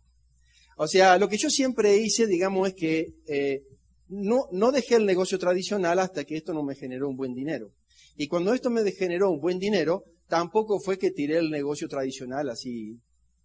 [0.78, 3.62] O sea, lo que yo siempre hice, digamos, es que eh,
[4.08, 7.72] no, no dejé el negocio tradicional hasta que esto no me generó un buen dinero.
[8.16, 12.48] Y cuando esto me generó un buen dinero, tampoco fue que tiré el negocio tradicional
[12.48, 12.98] así,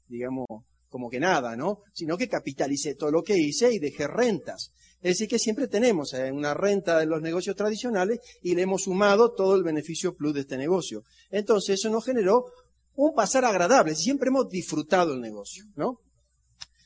[0.08, 0.46] digamos,
[0.90, 1.80] como que nada, ¿no?
[1.94, 4.72] Sino que capitalicé todo lo que hice y dejé rentas.
[5.02, 8.84] Es decir, que siempre tenemos eh, una renta de los negocios tradicionales y le hemos
[8.84, 11.04] sumado todo el beneficio plus de este negocio.
[11.32, 12.46] Entonces eso nos generó
[12.96, 13.96] un pasar agradable.
[13.96, 16.02] Siempre hemos disfrutado el negocio, ¿no?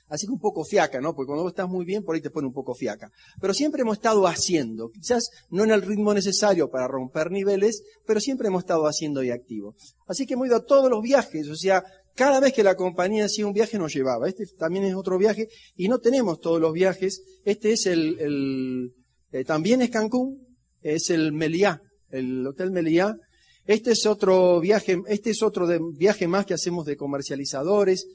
[0.07, 1.15] Así que un poco fiaca, ¿no?
[1.15, 3.11] Porque cuando vos estás muy bien, por ahí te pone un poco fiaca.
[3.41, 8.19] Pero siempre hemos estado haciendo, quizás no en el ritmo necesario para romper niveles, pero
[8.19, 9.75] siempre hemos estado haciendo y activo.
[10.07, 11.83] Así que hemos ido a todos los viajes, o sea,
[12.15, 14.27] cada vez que la compañía hacía un viaje nos llevaba.
[14.27, 17.21] Este también es otro viaje y no tenemos todos los viajes.
[17.43, 18.93] Este es el, el
[19.31, 20.47] eh, también es Cancún,
[20.81, 23.17] es el Meliá, el Hotel Meliá.
[23.65, 28.05] Este es otro viaje, este es otro de, viaje más que hacemos de comercializadores.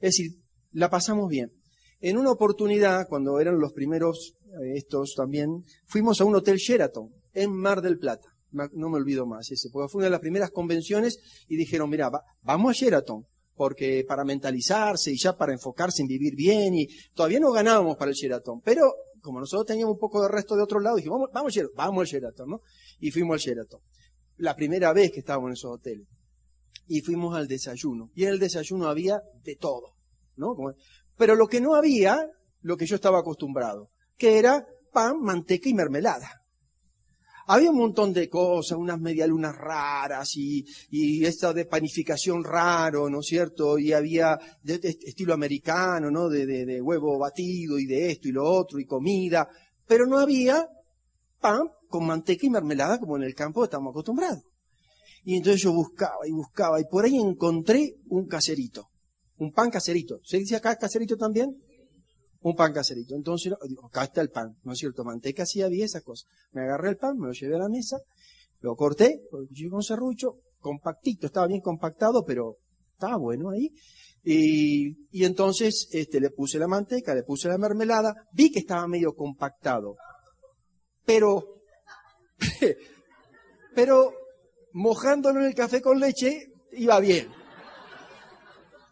[0.00, 0.32] Es decir,
[0.72, 1.52] la pasamos bien.
[2.00, 7.10] En una oportunidad, cuando eran los primeros, eh, estos también, fuimos a un hotel Sheraton
[7.34, 8.28] en Mar del Plata.
[8.52, 12.10] No me olvido más ese, porque fue una de las primeras convenciones y dijeron, mira,
[12.42, 17.38] vamos a Sheraton, porque para mentalizarse y ya para enfocarse en vivir bien y todavía
[17.38, 20.80] no ganábamos para el Sheraton, pero como nosotros teníamos un poco de resto de otro
[20.80, 22.60] lado, dijimos, vamos, vamos, vamos al Sheraton, ¿no?
[22.98, 23.80] Y fuimos al Sheraton.
[24.38, 26.08] La primera vez que estábamos en esos hoteles.
[26.88, 28.10] Y fuimos al desayuno.
[28.14, 29.99] Y en el desayuno había de todo
[31.16, 32.26] Pero lo que no había,
[32.62, 36.40] lo que yo estaba acostumbrado, que era pan, manteca y mermelada.
[37.46, 43.20] Había un montón de cosas, unas medialunas raras y, y esta de panificación raro, ¿no
[43.20, 43.76] es cierto?
[43.76, 46.28] Y había de, estilo americano, ¿no?
[46.28, 49.48] De, de, de, huevo batido y de esto y lo otro y comida.
[49.84, 50.68] Pero no había
[51.40, 54.44] pan con manteca y mermelada como en el campo estamos acostumbrados.
[55.24, 58.89] Y entonces yo buscaba y buscaba y por ahí encontré un caserito
[59.40, 60.20] un pan caserito.
[60.22, 61.56] ¿Se dice acá caserito también?
[62.42, 63.14] Un pan caserito.
[63.14, 65.02] Entonces, digo, acá está el pan, ¿no es cierto?
[65.02, 66.28] Manteca sí había esas cosas.
[66.52, 67.96] Me agarré el pan, me lo llevé a la mesa,
[68.60, 72.56] lo corté, cuchillo con serrucho, compactito, estaba bien compactado, pero
[72.92, 73.70] estaba bueno ahí.
[74.22, 78.86] Y, y entonces, este, le puse la manteca, le puse la mermelada, vi que estaba
[78.86, 79.96] medio compactado.
[81.06, 81.62] Pero,
[83.74, 84.12] pero
[84.74, 87.39] mojándolo en el café con leche, iba bien.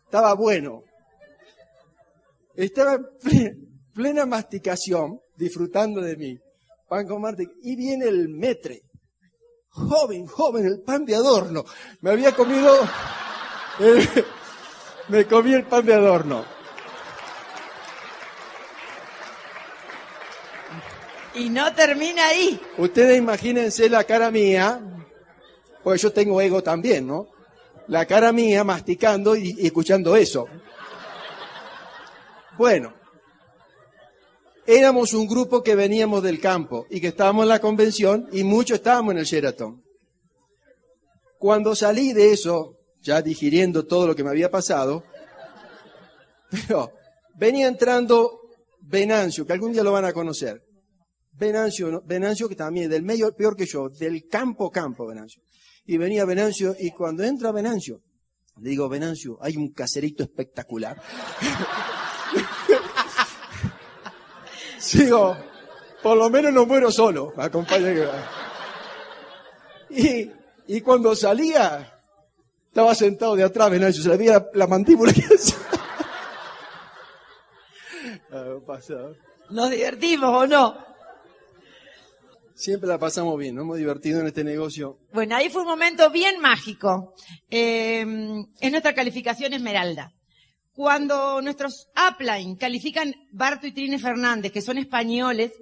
[0.08, 0.84] Estaba bueno.
[2.54, 2.98] Estaba
[3.30, 6.38] en plena masticación, disfrutando de mí.
[6.88, 7.22] Pan con.
[7.62, 8.84] Y viene el metre.
[9.68, 11.62] Joven, joven, el pan de adorno.
[12.00, 12.74] Me había comido,
[15.08, 16.42] me comí el pan de adorno.
[21.34, 22.58] Y no termina ahí.
[22.78, 24.80] Ustedes imagínense la cara mía,
[25.84, 27.28] pues yo tengo ego también, ¿no?
[27.88, 30.46] La cara mía masticando y, escuchando eso.
[32.56, 32.92] Bueno,
[34.66, 38.78] éramos un grupo que veníamos del campo y que estábamos en la convención y muchos
[38.78, 39.82] estábamos en el Sheraton.
[41.38, 45.04] Cuando salí de eso, ya digiriendo todo lo que me había pasado,
[46.50, 46.92] pero
[47.36, 48.40] venía entrando
[48.80, 50.62] Venancio, que algún día lo van a conocer.
[51.32, 55.40] Venancio, Venancio que también del medio peor que yo, del campo campo Venancio
[55.88, 58.02] y venía Venancio, y cuando entra Venancio,
[58.60, 61.00] le digo, Venancio, hay un caserito espectacular.
[64.78, 65.34] Sigo,
[66.02, 67.94] por lo menos no muero solo, acompaña
[69.88, 70.30] y,
[70.66, 71.90] y cuando salía,
[72.66, 75.22] estaba sentado de atrás Venancio, se le veía la mandíbula que
[79.48, 80.87] ¿Nos divertimos o no?
[82.58, 84.98] Siempre la pasamos bien, nos hemos divertido en este negocio.
[85.12, 87.14] Bueno, ahí fue un momento bien mágico.
[87.48, 88.04] Eh,
[88.60, 90.12] es nuestra calificación Esmeralda.
[90.72, 95.52] Cuando nuestros upline califican Barto y Trine Fernández, que son españoles,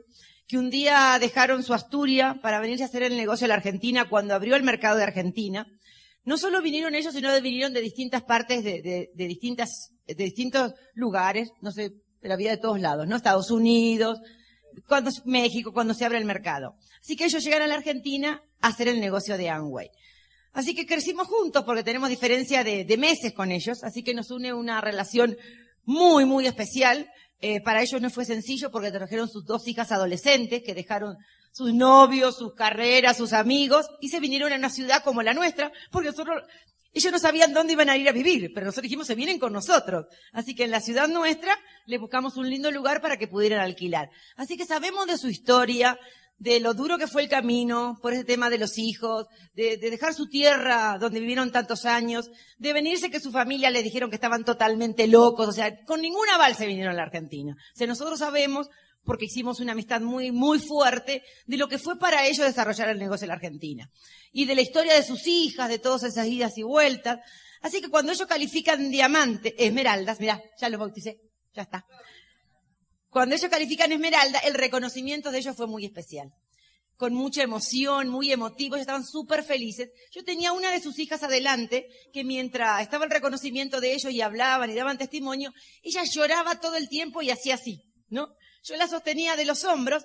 [0.49, 4.09] que un día dejaron su Asturias para venirse a hacer el negocio a la Argentina
[4.09, 5.67] cuando abrió el mercado de Argentina,
[6.25, 10.73] no solo vinieron ellos, sino vinieron de distintas partes, de, de, de distintas, de distintos
[10.95, 11.91] lugares, no sé,
[12.23, 13.17] de la vida de todos lados, ¿no?
[13.17, 14.19] Estados Unidos,
[14.89, 16.77] cuando México, cuando se abre el mercado.
[17.01, 19.91] Así que ellos llegan a la Argentina a hacer el negocio de Amway.
[20.53, 24.55] Así que crecimos juntos porque tenemos diferencia de, meses con ellos, así que nos une
[24.55, 25.37] una relación
[25.85, 27.11] muy, muy especial.
[27.41, 31.17] Eh, para ellos no fue sencillo porque trajeron sus dos hijas adolescentes que dejaron
[31.53, 35.73] sus novios, sus carreras, sus amigos y se vinieron a una ciudad como la nuestra
[35.91, 36.43] porque nosotros
[36.97, 39.53] ellos no sabían dónde iban a ir a vivir, pero nosotros dijimos, se vienen con
[39.53, 40.07] nosotros.
[40.33, 41.55] Así que en la ciudad nuestra
[41.85, 44.09] le buscamos un lindo lugar para que pudieran alquilar.
[44.37, 45.99] Así que sabemos de su historia,
[46.39, 50.15] de lo duro que fue el camino, por ese tema de los hijos, de, dejar
[50.15, 54.45] su tierra donde vivieron tantos años, de venirse que su familia le dijeron que estaban
[54.45, 57.57] totalmente locos, o sea, con ningún aval se vinieron a la Argentina.
[57.75, 58.71] O sea, nosotros sabemos
[59.07, 62.99] porque hicimos una amistad muy, muy fuerte, de lo que fue para ellos desarrollar el
[62.99, 63.91] negocio en la Argentina.
[64.33, 67.21] Y de la historia de sus hijas, de todas esas idas y vueltas.
[67.63, 71.19] Así que cuando ellos califican diamante, esmeraldas, mira, ya lo bauticé,
[71.55, 71.87] ya está.
[73.09, 76.31] Cuando ellos califican esmeralda, el reconocimiento de ellos fue muy especial.
[76.97, 79.91] Con mucha emoción, muy emotivo, estaban súper felices.
[80.11, 84.21] Yo tenía una de sus hijas adelante, que mientras estaba el reconocimiento de ellos y
[84.21, 88.35] hablaban y daban testimonio, ella lloraba todo el tiempo y hacía así, ¿no?
[88.67, 90.05] Yo la sostenía de los hombros,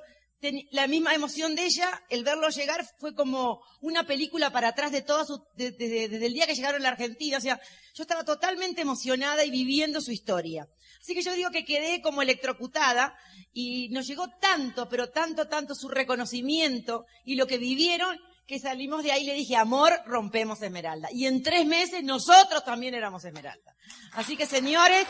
[0.71, 5.02] la misma emoción de ella, el verlo llegar fue como una película para atrás de
[5.02, 7.38] todo su, desde el día que llegaron a la Argentina.
[7.38, 7.60] O sea,
[7.95, 10.67] yo estaba totalmente emocionada y viviendo su historia.
[11.00, 13.15] Así que yo digo que quedé como electrocutada
[13.52, 19.04] y nos llegó tanto, pero tanto, tanto su reconocimiento y lo que vivieron que salimos
[19.04, 21.10] de ahí y le dije, amor, rompemos Esmeralda.
[21.12, 23.76] Y en tres meses nosotros también éramos Esmeralda.
[24.13, 25.08] Así que señores,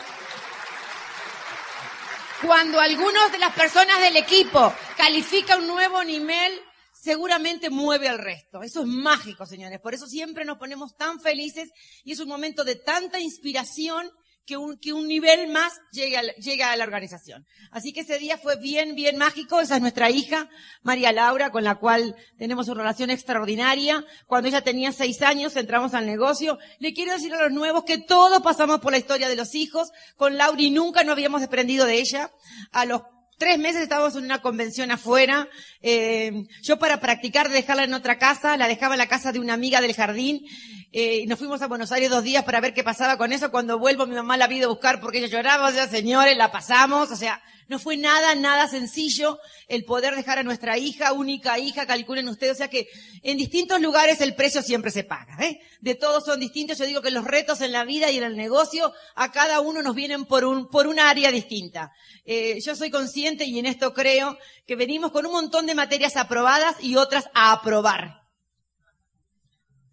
[2.44, 6.60] cuando algunos de las personas del equipo califica un nuevo nivel,
[6.92, 8.62] seguramente mueve al resto.
[8.62, 9.80] Eso es mágico, señores.
[9.80, 11.70] Por eso siempre nos ponemos tan felices
[12.04, 14.10] y es un momento de tanta inspiración
[14.46, 17.46] que un, que un nivel más llegue a, llegue a la organización.
[17.70, 19.60] Así que ese día fue bien, bien mágico.
[19.60, 20.48] Esa es nuestra hija,
[20.82, 24.04] María Laura, con la cual tenemos una relación extraordinaria.
[24.26, 26.58] Cuando ella tenía seis años entramos al negocio.
[26.78, 29.90] Le quiero decir a los nuevos que todos pasamos por la historia de los hijos.
[30.16, 32.30] Con Laura y nunca nos habíamos desprendido de ella.
[32.72, 33.02] A los
[33.42, 35.48] tres meses estábamos en una convención afuera.
[35.80, 39.40] Eh, yo para practicar de dejarla en otra casa, la dejaba en la casa de
[39.40, 40.46] una amiga del jardín.
[40.94, 43.50] Eh, nos fuimos a Buenos Aires dos días para ver qué pasaba con eso.
[43.50, 45.68] Cuando vuelvo, mi mamá la vi a buscar porque ella lloraba.
[45.68, 47.10] O sea, señores, la pasamos.
[47.10, 51.86] O sea, no fue nada, nada sencillo el poder dejar a nuestra hija, única hija,
[51.86, 52.52] calculen ustedes.
[52.52, 52.88] O sea que
[53.22, 55.42] en distintos lugares el precio siempre se paga.
[55.42, 55.60] ¿eh?
[55.80, 56.76] De todos son distintos.
[56.76, 59.80] Yo digo que los retos en la vida y en el negocio a cada uno
[59.80, 61.90] nos vienen por un, por un área distinta.
[62.26, 66.16] Eh, yo soy consciente y en esto creo que venimos con un montón de materias
[66.16, 68.21] aprobadas y otras a aprobar.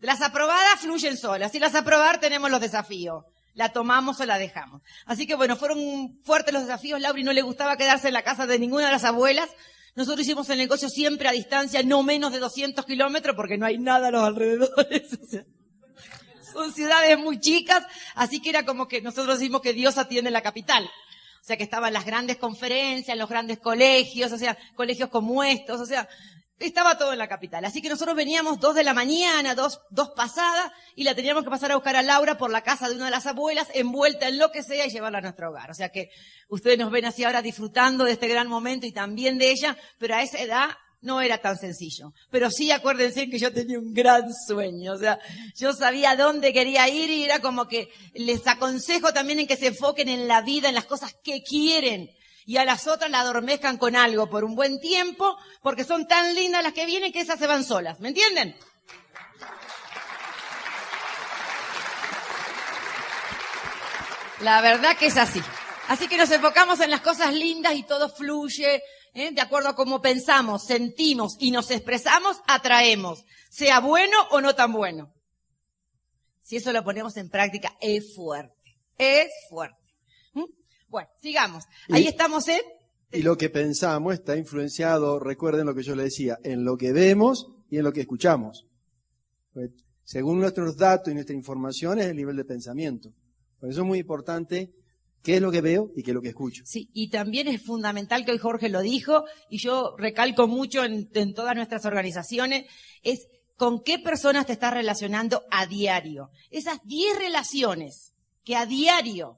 [0.01, 3.25] Las aprobadas fluyen solas y las aprobar tenemos los desafíos.
[3.53, 4.81] La tomamos o la dejamos.
[5.05, 7.01] Así que bueno, fueron fuertes los desafíos.
[7.01, 9.49] Lauri no le gustaba quedarse en la casa de ninguna de las abuelas.
[9.95, 13.77] Nosotros hicimos el negocio siempre a distancia, no menos de 200 kilómetros, porque no hay
[13.77, 15.19] nada a los alrededores.
[16.53, 17.85] son ciudades muy chicas,
[18.15, 20.85] así que era como que nosotros decimos que Dios atiende la capital.
[20.85, 25.79] O sea, que estaban las grandes conferencias, los grandes colegios, o sea, colegios como estos,
[25.79, 26.07] o sea,
[26.59, 27.63] estaba todo en la capital.
[27.65, 31.49] Así que nosotros veníamos dos de la mañana, dos, dos pasadas, y la teníamos que
[31.49, 34.37] pasar a buscar a Laura por la casa de una de las abuelas, envuelta en
[34.37, 35.71] lo que sea y llevarla a nuestro hogar.
[35.71, 36.09] O sea que
[36.49, 40.15] ustedes nos ven así ahora disfrutando de este gran momento y también de ella, pero
[40.15, 40.69] a esa edad
[41.01, 42.13] no era tan sencillo.
[42.29, 44.93] Pero sí acuérdense que yo tenía un gran sueño.
[44.93, 45.19] O sea,
[45.55, 49.67] yo sabía dónde quería ir y era como que les aconsejo también en que se
[49.67, 52.09] enfoquen en la vida, en las cosas que quieren
[52.49, 56.33] y a las otras la adormezcan con algo por un buen tiempo, porque son tan
[56.33, 57.99] lindas las que vienen que esas se van solas.
[57.99, 58.57] ¿Me entienden?
[64.39, 65.43] La verdad que es así.
[65.89, 68.81] Así que nos enfocamos en las cosas lindas y todo fluye,
[69.13, 69.29] ¿eh?
[69.31, 74.73] de acuerdo a cómo pensamos, sentimos y nos expresamos, atraemos, sea bueno o no tan
[74.73, 75.13] bueno.
[76.41, 79.78] Si eso lo ponemos en práctica, es fuerte, es fuerte.
[80.89, 81.65] Bueno, sigamos.
[81.89, 82.61] Ahí estamos en...
[83.11, 86.91] Y lo que pensamos está influenciado, recuerden lo que yo le decía, en lo que
[86.91, 88.67] vemos y en lo que escuchamos.
[89.53, 89.71] Pues,
[90.03, 93.11] según nuestros datos y nuestra información es el nivel de pensamiento.
[93.59, 94.71] Por eso es muy importante
[95.23, 96.63] qué es lo que veo y qué es lo que escucho.
[96.65, 101.09] Sí, y también es fundamental que hoy Jorge lo dijo, y yo recalco mucho en,
[101.13, 102.65] en todas nuestras organizaciones,
[103.03, 106.31] es con qué personas te estás relacionando a diario.
[106.49, 109.37] Esas 10 relaciones que a diario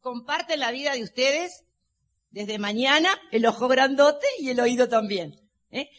[0.00, 1.64] comparten la vida de ustedes
[2.30, 5.40] desde mañana, el ojo grandote y el oído también.
[5.70, 5.90] ¿eh?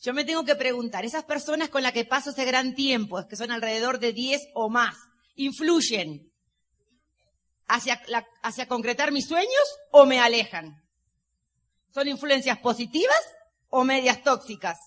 [0.00, 3.36] Yo me tengo que preguntar, esas personas con las que paso ese gran tiempo, que
[3.36, 4.96] son alrededor de 10 o más,
[5.34, 6.32] ¿influyen
[7.66, 8.00] hacia,
[8.42, 10.82] hacia concretar mis sueños o me alejan?
[11.92, 13.20] ¿Son influencias positivas
[13.68, 14.78] o medias tóxicas?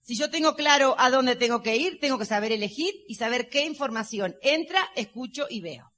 [0.00, 3.48] Si yo tengo claro a dónde tengo que ir, tengo que saber elegir y saber
[3.48, 5.92] qué información entra, escucho y veo.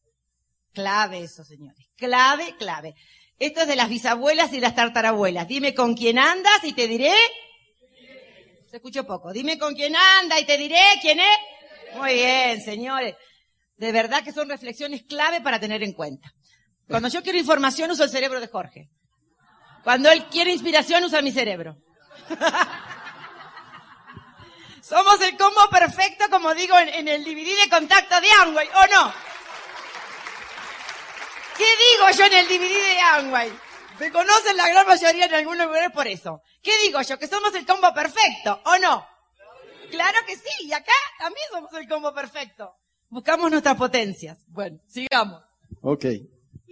[0.78, 1.88] Clave eso, señores.
[1.96, 2.94] Clave, clave.
[3.36, 5.48] Esto es de las bisabuelas y las tartarabuelas.
[5.48, 7.12] Dime con quién andas y te diré.
[8.70, 9.32] Se escuchó poco.
[9.32, 11.96] Dime con quién anda y te diré quién es.
[11.96, 13.16] Muy bien, señores.
[13.76, 16.32] De verdad que son reflexiones clave para tener en cuenta.
[16.86, 18.88] Cuando yo quiero información uso el cerebro de Jorge.
[19.82, 21.76] Cuando él quiere inspiración usa mi cerebro.
[24.80, 29.27] Somos el combo perfecto, como digo en, el DVD de contacto de Amway, ¿o no?
[31.58, 33.50] ¿Qué digo yo en el DVD de Amway?
[33.98, 36.40] Me conocen la gran mayoría en algunos lugares por eso.
[36.62, 37.18] ¿Qué digo yo?
[37.18, 39.04] Que somos el combo perfecto, ¿o no?
[39.90, 42.76] Claro que sí, y acá también somos el combo perfecto.
[43.08, 44.38] Buscamos nuestras potencias.
[44.46, 45.42] Bueno, sigamos.
[45.80, 46.04] Ok.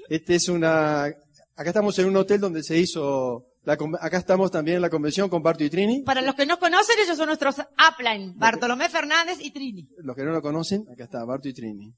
[0.09, 4.77] Este es una, acá estamos en un hotel donde se hizo, la, acá estamos también
[4.77, 6.03] en la convención con Barto y Trini.
[6.03, 9.89] Para los que no conocen, ellos son nuestros upline, Bartolomé Fernández y Trini.
[9.99, 11.93] Los que no lo conocen, acá está Barto y Trini.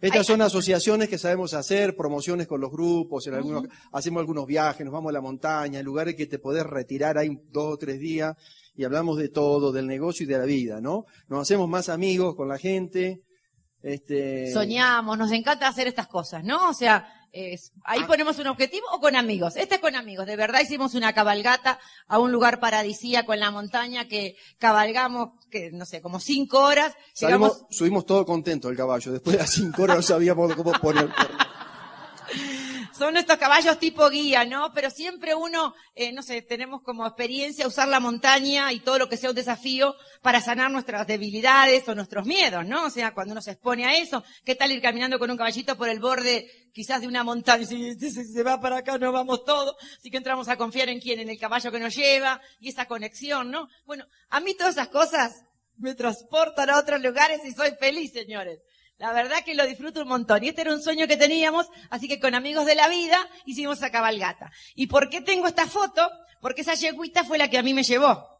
[0.00, 4.84] Estas son asociaciones que sabemos hacer, promociones con los grupos, en algunos, hacemos algunos viajes,
[4.84, 8.36] nos vamos a la montaña, lugares que te podés retirar ahí dos o tres días
[8.76, 11.04] y hablamos de todo, del negocio y de la vida, ¿no?
[11.26, 13.22] Nos hacemos más amigos con la gente.
[13.82, 16.68] Este, Soñamos, nos encanta hacer estas cosas, ¿no?
[16.68, 19.56] O sea, es- ahí ponemos un objetivo o con amigos.
[19.56, 20.26] Este es con amigos.
[20.26, 25.70] De verdad hicimos una cabalgata a un lugar paradisíaco en la montaña que cabalgamos, que
[25.72, 26.94] no sé, como cinco horas.
[27.20, 29.12] Llegamos, subimos todo contento el caballo.
[29.12, 31.08] Después de las cinco horas no sabíamos cómo poner.
[32.98, 34.72] son estos caballos tipo guía, ¿no?
[34.74, 39.08] Pero siempre uno, eh, no sé, tenemos como experiencia usar la montaña y todo lo
[39.08, 42.86] que sea un desafío para sanar nuestras debilidades o nuestros miedos, ¿no?
[42.86, 45.76] O sea, cuando uno se expone a eso, ¿qué tal ir caminando con un caballito
[45.76, 47.64] por el borde quizás de una montaña?
[47.64, 49.76] Si, si- se va para acá, no vamos todos.
[49.98, 52.86] Así que entramos a confiar en quién, en el caballo que nos lleva y esa
[52.86, 53.68] conexión, ¿no?
[53.86, 55.44] Bueno, a mí todas esas cosas
[55.76, 58.58] me transportan a otros lugares y soy feliz, señores.
[58.98, 60.42] La verdad que lo disfruto un montón.
[60.42, 63.78] Y este era un sueño que teníamos, así que con amigos de la vida hicimos
[63.78, 64.50] esa cabalgata.
[64.74, 66.10] ¿Y por qué tengo esta foto?
[66.40, 68.38] Porque esa yeguita fue la que a mí me llevó.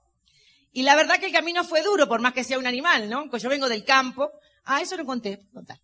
[0.73, 3.31] Y la verdad que el camino fue duro, por más que sea un animal, ¿no?
[3.31, 4.31] Pues yo vengo del campo.
[4.65, 5.41] Ah, eso no conté.
[5.53, 5.79] contar.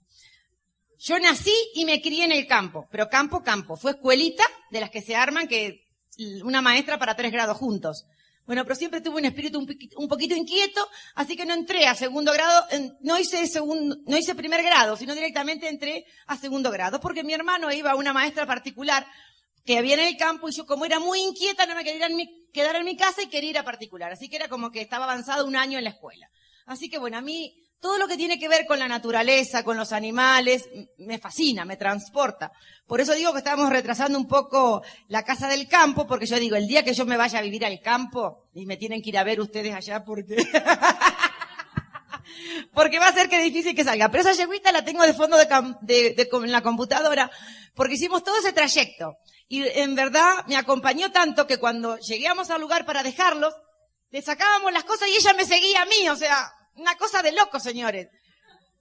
[0.98, 3.76] Yo nací y me crié en el campo, pero campo, campo.
[3.76, 5.86] Fue escuelita de las que se arman, que
[6.42, 8.06] una maestra para tres grados juntos.
[8.46, 12.30] Bueno, pero siempre tuve un espíritu un, poquito inquieto, así que no entré a segundo
[12.32, 12.66] grado,
[13.00, 17.32] no hice segundo, no hice primer grado, sino directamente entré a segundo grado, porque mi
[17.32, 19.06] hermano iba a una maestra particular
[19.64, 22.06] que había en el campo y yo como era muy inquieta no me quería
[22.52, 24.12] quedar en mi casa y quería ir a particular.
[24.12, 26.28] Así que era como que estaba avanzado un año en la escuela.
[26.66, 29.76] Así que bueno, a mí todo lo que tiene que ver con la naturaleza, con
[29.76, 32.50] los animales, me fascina, me transporta.
[32.86, 36.56] Por eso digo que estábamos retrasando un poco la casa del campo, porque yo digo,
[36.56, 39.18] el día que yo me vaya a vivir al campo, y me tienen que ir
[39.18, 40.36] a ver ustedes allá porque...
[42.72, 44.08] porque va a ser que difícil que salga.
[44.10, 45.46] Pero esa yeguita la tengo de fondo de,
[45.82, 47.30] de- de- en la computadora,
[47.74, 49.16] porque hicimos todo ese trayecto.
[49.48, 53.54] Y en verdad me acompañó tanto que cuando lleguemos al lugar para dejarlos,
[54.10, 57.32] le sacábamos las cosas y ella me seguía a mí, o sea, una cosa de
[57.32, 58.08] loco, señores.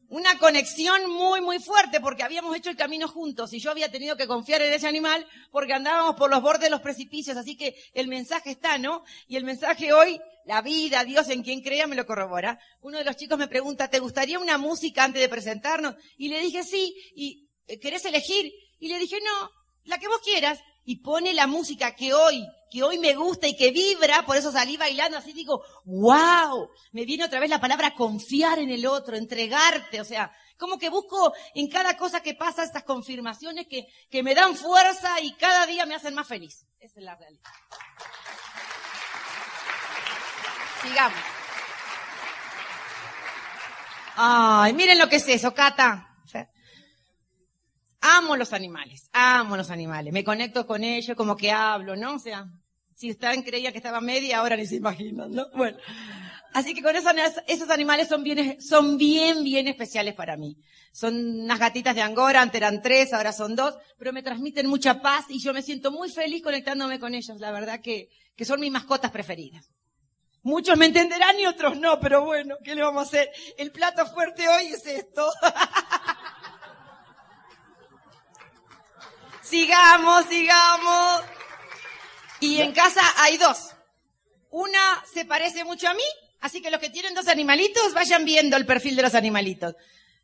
[0.09, 4.15] Una conexión muy, muy fuerte porque habíamos hecho el camino juntos y yo había tenido
[4.15, 7.75] que confiar en ese animal porque andábamos por los bordes de los precipicios, así que
[7.95, 9.03] el mensaje está, ¿no?
[9.27, 12.59] Y el mensaje hoy, la vida, Dios en quien crea, me lo corrobora.
[12.81, 15.95] Uno de los chicos me pregunta, ¿te gustaría una música antes de presentarnos?
[16.17, 18.53] Y le dije sí, y "¿Eh, ¿querés elegir?
[18.79, 19.49] Y le dije, no,
[19.85, 20.59] la que vos quieras.
[20.85, 24.51] Y pone la música que hoy, que hoy me gusta y que vibra, por eso
[24.51, 29.15] salí bailando así, digo, wow, me viene otra vez la palabra confiar en el otro,
[29.15, 34.23] entregarte, o sea, como que busco en cada cosa que pasa estas confirmaciones que, que
[34.23, 36.65] me dan fuerza y cada día me hacen más feliz.
[36.79, 37.43] Esa es la realidad.
[40.81, 41.19] Sigamos.
[44.15, 46.09] Ay, miren lo que es eso, Cata.
[48.05, 50.11] Amo los animales, amo los animales.
[50.11, 52.15] Me conecto con ellos, como que hablo, ¿no?
[52.15, 52.49] O sea,
[52.95, 55.47] si estaban, creía que estaba media, ahora ni se imaginan, ¿no?
[55.55, 55.77] Bueno.
[56.53, 57.13] Así que con esos,
[57.47, 60.55] esos animales son bien, son bien, bien especiales para mí.
[60.91, 65.01] Son unas gatitas de Angora, antes eran tres, ahora son dos, pero me transmiten mucha
[65.01, 67.39] paz y yo me siento muy feliz conectándome con ellos.
[67.39, 68.09] La verdad que
[68.45, 69.73] son mis mascotas preferidas.
[70.43, 73.31] Muchos me entenderán y otros no, pero bueno, ¿qué le vamos a hacer?
[73.57, 75.31] El plato fuerte hoy es esto.
[79.41, 81.21] sigamos, sigamos.
[82.43, 83.69] Y en casa hay dos.
[84.51, 86.03] Una se parece mucho a mí,
[86.41, 89.75] así que los que tienen dos animalitos vayan viendo el perfil de los animalitos.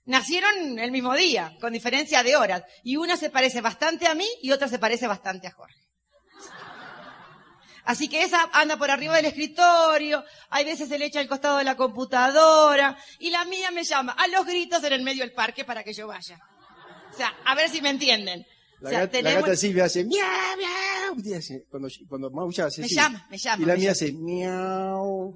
[0.04, 2.64] Nacieron el mismo día, con diferencia de horas.
[2.84, 5.80] Y una se parece bastante a mí y otra se parece bastante a Jorge.
[7.86, 11.58] Así que esa anda por arriba del escritorio, hay veces se le echa al costado
[11.58, 15.32] de la computadora, y la mía me llama a los gritos en el medio del
[15.32, 16.38] parque para que yo vaya.
[17.14, 18.46] O sea, a ver si me entienden.
[18.82, 20.26] La, O sea, gata, la Silvia hace miau,
[21.18, 21.38] miau.
[21.38, 23.92] hace- Cuando, cuando maulla hace Me llama, me llama, Y la mía llama.
[23.92, 25.36] hace miau.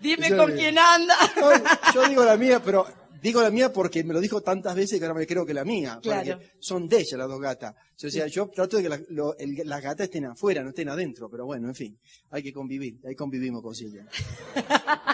[0.00, 1.14] Dime Yo con quién anda.
[1.40, 1.50] No,
[1.94, 2.86] yo digo la mía, pero
[3.20, 5.64] digo la mía porque me lo dijo tantas veces que ahora me creo que la
[5.64, 5.98] mía.
[6.02, 6.36] Claro.
[6.38, 7.74] Porque son de ella las dos gatas.
[8.04, 10.88] O sea, yo trato de que la- lo- el- las gatas estén afuera, no estén
[10.88, 11.28] adentro.
[11.30, 11.98] Pero bueno, en fin,
[12.30, 12.98] hay que convivir.
[13.06, 14.06] Ahí convivimos con Silvia.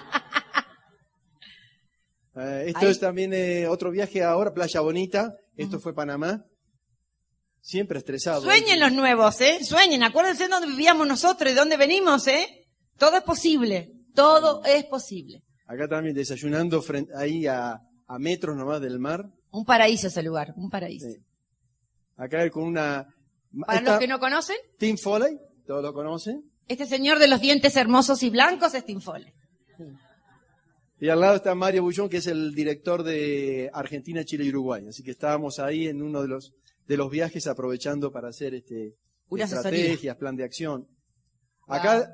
[2.39, 2.91] Eh, esto Ahí.
[2.91, 5.35] es también eh, otro viaje ahora, Playa Bonita.
[5.57, 6.45] Esto fue Panamá.
[7.61, 8.43] Siempre estresado.
[8.43, 9.59] Sueñen los nuevos, ¿eh?
[9.65, 10.03] Sueñen.
[10.03, 12.47] Acuérdense de dónde vivíamos nosotros y de dónde venimos, ¿eh?
[12.97, 13.91] Todo es posible.
[14.15, 15.43] Todo es posible.
[15.67, 19.25] Acá también desayunando frente, ahí a, a metros nomás del mar.
[19.51, 21.09] Un paraíso ese lugar, un paraíso.
[21.09, 21.17] Sí.
[22.17, 23.07] Acá con una...
[23.67, 26.43] Para esta- los que no conocen, Tim Foley, todos lo conocen.
[26.69, 29.33] este señor de los dientes hermosos y blancos es Tim Foley.
[31.01, 34.87] Y al lado está Mario Bullón, que es el director de Argentina, Chile y Uruguay.
[34.89, 36.53] Así que estábamos ahí en uno de los,
[36.87, 38.95] de los viajes aprovechando para hacer este,
[39.29, 39.79] Una asesoría.
[39.79, 40.89] estrategias, plan de acción.
[41.69, 42.11] Acá,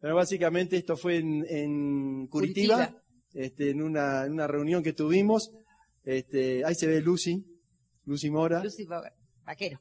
[0.00, 3.02] pero básicamente esto fue en, en Curitiba, Curitiba.
[3.32, 5.52] Este, en, una, en una reunión que tuvimos.
[6.04, 7.44] Este, ahí se ve Lucy,
[8.04, 8.86] Lucy Mora, Lucy
[9.44, 9.80] Vaquero.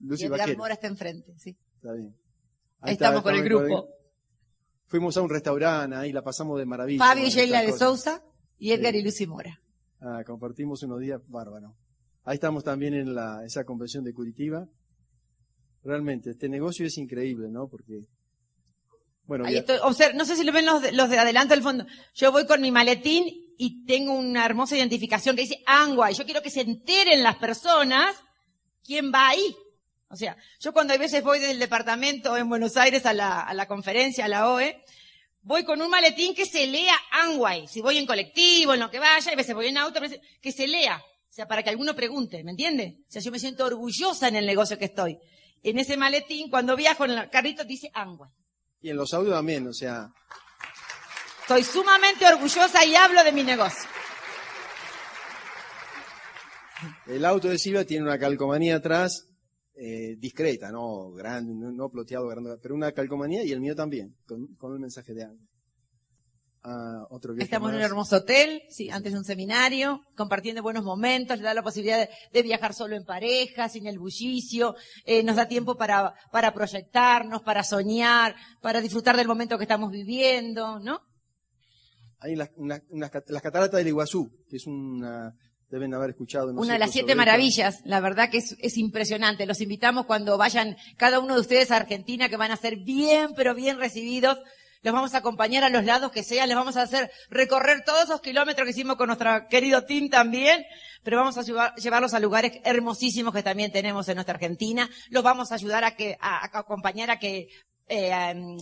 [0.00, 0.58] Lucy y Vaquero.
[0.58, 1.56] Mora está enfrente, sí.
[1.76, 2.16] Está bien.
[2.80, 3.88] Ahí está, estamos con el grupo.
[4.88, 7.04] Fuimos a un restaurante ahí, la pasamos de maravilla.
[7.04, 7.72] Fabio y Sheila de.
[7.72, 8.22] Sousa
[8.58, 8.98] y Edgar Sí.
[8.98, 9.60] y Lucy Mora.
[10.00, 11.72] Ah, compartimos unos días bárbaros.
[12.24, 14.66] Ahí estamos también en la, esa convención de Curitiba.
[15.84, 17.68] Realmente, este negocio es increíble, ¿no?
[17.68, 18.00] Porque,
[19.24, 19.76] bueno, Ahí estoy.
[19.78, 21.86] Observ- no sé si lo ven los de, los de adelante del fondo.
[22.14, 23.26] Yo voy con mi maletín
[23.56, 26.10] y tengo una hermosa identificación que dice Angua.
[26.10, 28.16] Y yo quiero que se enteren las personas
[28.84, 29.54] quién va ahí.
[30.10, 33.52] O sea, yo cuando a veces voy del departamento en Buenos Aires a la, a
[33.54, 34.82] la conferencia, a la OE,
[35.42, 37.68] voy con un maletín que se lea Angway.
[37.68, 40.00] Si voy en colectivo, en lo que vaya, a veces voy en auto,
[40.40, 40.96] que se lea.
[40.96, 43.00] O sea, para que alguno pregunte, ¿me entiende?
[43.08, 45.18] O sea, yo me siento orgullosa en el negocio que estoy.
[45.62, 48.30] En ese maletín, cuando viajo en el carrito, dice Angway.
[48.80, 50.10] y en los audios también, o sea,
[51.48, 53.88] Estoy sumamente orgullosa y hablo de mi negocio.
[57.06, 59.27] el auto de Silvia tiene una calcomanía atrás,
[59.78, 64.16] eh, discreta, no grande, no, no ploteado, grande, pero una calcomanía y el mío también,
[64.26, 65.48] con, con el mensaje de Ángel.
[66.64, 71.38] Ah, otro Estamos en un hermoso hotel, sí, antes de un seminario, compartiendo buenos momentos,
[71.38, 74.74] le da la posibilidad de, de viajar solo en pareja, sin el bullicio,
[75.06, 79.92] eh, nos da tiempo para, para proyectarnos, para soñar, para disfrutar del momento que estamos
[79.92, 81.00] viviendo, ¿no?
[82.18, 85.32] Hay las, una- las cataratas del Iguazú, que es una,
[85.70, 86.52] deben haber escuchado.
[86.52, 89.46] no Una de las siete maravillas, la verdad que es, es impresionante.
[89.46, 93.34] Los invitamos cuando vayan cada uno de ustedes a Argentina, que van a ser bien,
[93.36, 94.38] pero bien recibidos.
[94.82, 98.04] Los vamos a acompañar a los lados que sean, les vamos a hacer recorrer todos
[98.04, 100.64] esos kilómetros que hicimos con nuestro querido team también,
[101.02, 104.88] pero vamos a llevar- llevarlos a lugares hermosísimos que también tenemos en nuestra Argentina.
[105.10, 107.48] Los vamos a ayudar a que, a, a acompañar a que,
[107.88, 108.56] eh, em,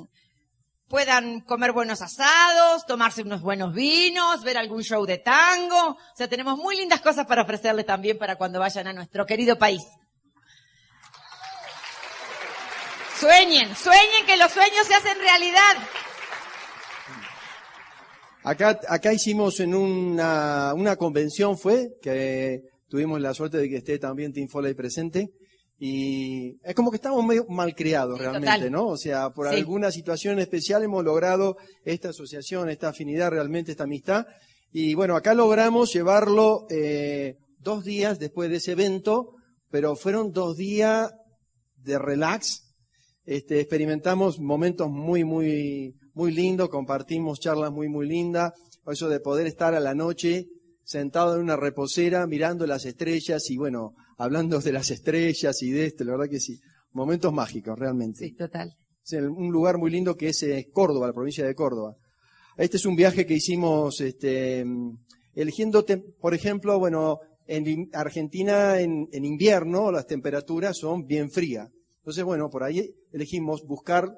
[0.88, 5.90] puedan comer buenos asados, tomarse unos buenos vinos, ver algún show de tango.
[5.90, 9.58] O sea, tenemos muy lindas cosas para ofrecerles también para cuando vayan a nuestro querido
[9.58, 9.82] país.
[13.18, 15.76] Sueñen, sueñen que los sueños se hacen realidad.
[18.44, 23.98] Acá, acá hicimos en una, una convención fue, que tuvimos la suerte de que esté
[23.98, 25.30] también Tim Foley presente.
[25.78, 28.72] Y es como que estamos medio malcriados Sí, realmente, total.
[28.72, 28.86] ¿no?
[28.88, 29.56] O sea, por Sí.
[29.56, 34.26] alguna situación especial hemos logrado esta asociación, esta afinidad, realmente esta amistad.
[34.72, 39.34] Y bueno, acá logramos llevarlo eh, dos días después de ese evento,
[39.70, 41.12] pero fueron dos días
[41.76, 42.62] de relax.
[43.24, 48.52] Este, experimentamos momentos muy, muy, muy lindos, compartimos charlas muy, muy lindas.
[48.86, 50.46] Eso de poder estar a la noche
[50.84, 55.86] sentado en una reposera mirando las estrellas y bueno, hablando de las estrellas y de
[55.86, 56.58] esto, la verdad que sí.
[56.92, 58.26] Momentos mágicos, realmente.
[58.26, 58.74] Sí, total.
[59.04, 61.94] Es un lugar muy lindo que es eh, Córdoba, la provincia de Córdoba.
[62.56, 64.64] Este es un viaje que hicimos, este,
[65.34, 65.84] eligiendo,
[66.20, 71.68] por ejemplo, bueno, en in- Argentina en, en invierno las temperaturas son bien frías.
[71.98, 74.10] Entonces, bueno, por ahí elegimos buscar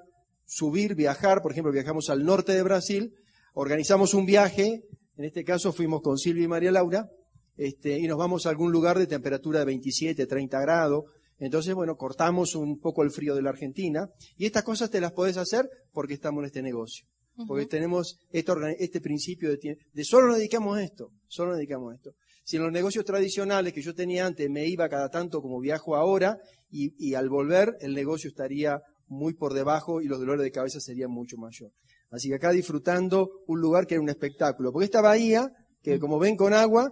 [0.47, 3.13] subir, viajar, por ejemplo, viajamos al norte de Brasil,
[3.55, 4.85] organizamos un viaje,
[5.17, 7.11] en este caso fuimos con Silvia y María Laura,
[7.59, 11.05] este, y nos vamos a algún lugar de temperatura de 27, 30 grados.
[11.39, 14.09] Entonces, bueno, cortamos un poco el frío de la Argentina.
[14.37, 17.05] Y estas cosas te las podés hacer porque estamos en este negocio.
[17.47, 21.93] Porque tenemos este, este principio de, de solo nos dedicamos a esto, solo nos dedicamos
[21.93, 22.11] a esto.
[22.43, 25.95] Si en los negocios tradicionales que yo tenía antes me iba cada tanto como viajo
[25.95, 26.39] ahora,
[26.69, 30.81] y, y al volver el negocio estaría muy por debajo y los dolores de cabeza
[30.81, 31.71] serían mucho mayor.
[32.11, 34.73] Así que acá disfrutando un lugar que era un espectáculo.
[34.73, 35.49] Porque esta bahía,
[35.83, 36.91] que como ven con agua,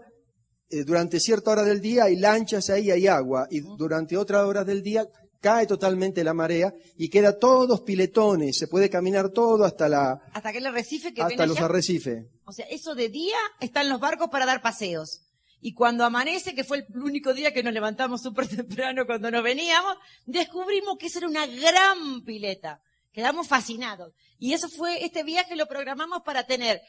[0.68, 4.66] eh, durante cierta hora del día hay lanchas ahí, hay agua, y durante otras horas
[4.66, 5.06] del día
[5.40, 10.50] cae totalmente la marea y queda todos piletones, se puede caminar todo hasta la, Hasta
[10.50, 12.24] que el arrecife que hasta los arrecifes.
[12.44, 15.22] o sea, eso de día están los barcos para dar paseos.
[15.60, 19.42] Y cuando amanece, que fue el único día que nos levantamos súper temprano cuando nos
[19.42, 22.82] veníamos, descubrimos que esa era una gran pileta.
[23.12, 24.12] Quedamos fascinados.
[24.38, 26.82] Y eso fue, este viaje lo programamos para tener,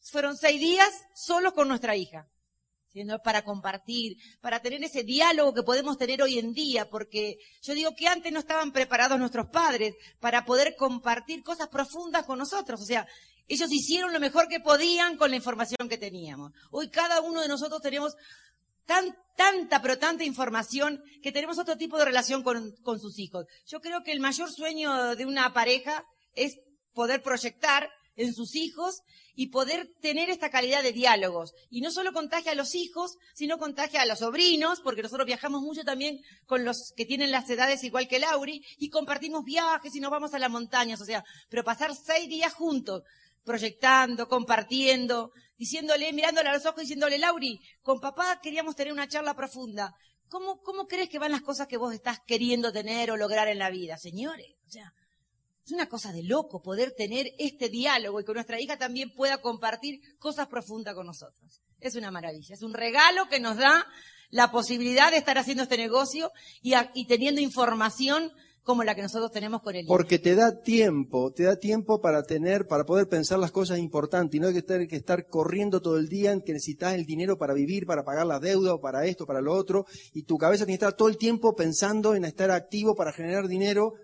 [0.00, 2.28] fueron seis días solos con nuestra hija.
[3.22, 7.94] Para compartir, para tener ese diálogo que podemos tener hoy en día, porque yo digo
[7.96, 12.84] que antes no estaban preparados nuestros padres para poder compartir cosas profundas con nosotros, o
[12.84, 13.06] sea,
[13.48, 16.52] ellos hicieron lo mejor que podían con la información que teníamos.
[16.70, 18.14] Hoy cada uno de nosotros tenemos
[18.86, 23.44] tan, tanta, pero tanta información que tenemos otro tipo de relación con sus hijos.
[23.66, 26.58] Yo creo que el mayor sueño de una pareja es
[26.94, 29.02] poder proyectar en sus hijos
[29.34, 31.52] y poder tener esta calidad de diálogos.
[31.70, 35.62] Y no solo contagia a los hijos, sino contagia a los sobrinos, porque nosotros viajamos
[35.62, 40.00] mucho también con los que tienen las edades igual que Lauri, y compartimos viajes y
[40.00, 43.02] nos vamos a las montañas, o sea, pero pasar seis días juntos,
[43.44, 49.34] proyectando, compartiendo, diciéndole, mirándole a los ojos, diciéndole, Lauri, con papá queríamos tener una charla
[49.34, 49.94] profunda.
[50.28, 53.58] ¿Cómo, cómo crees que van las cosas que vos estás queriendo tener o lograr en
[53.58, 54.54] la vida, señores?
[54.66, 54.92] O sea,
[55.64, 59.38] es una cosa de loco poder tener este diálogo y que nuestra hija también pueda
[59.38, 61.62] compartir cosas profundas con nosotros.
[61.80, 63.86] Es una maravilla, es un regalo que nos da
[64.30, 66.30] la posibilidad de estar haciendo este negocio
[66.62, 68.30] y, y teniendo información
[68.64, 72.22] como la que nosotros tenemos con el Porque te da tiempo, te da tiempo para
[72.22, 75.82] tener, para poder pensar las cosas importantes y no hay que estar, que estar corriendo
[75.82, 78.80] todo el día en que necesitas el dinero para vivir, para pagar la deuda o
[78.80, 79.84] para esto, para lo otro,
[80.14, 83.48] y tu cabeza tiene que estar todo el tiempo pensando en estar activo para generar
[83.48, 83.94] dinero,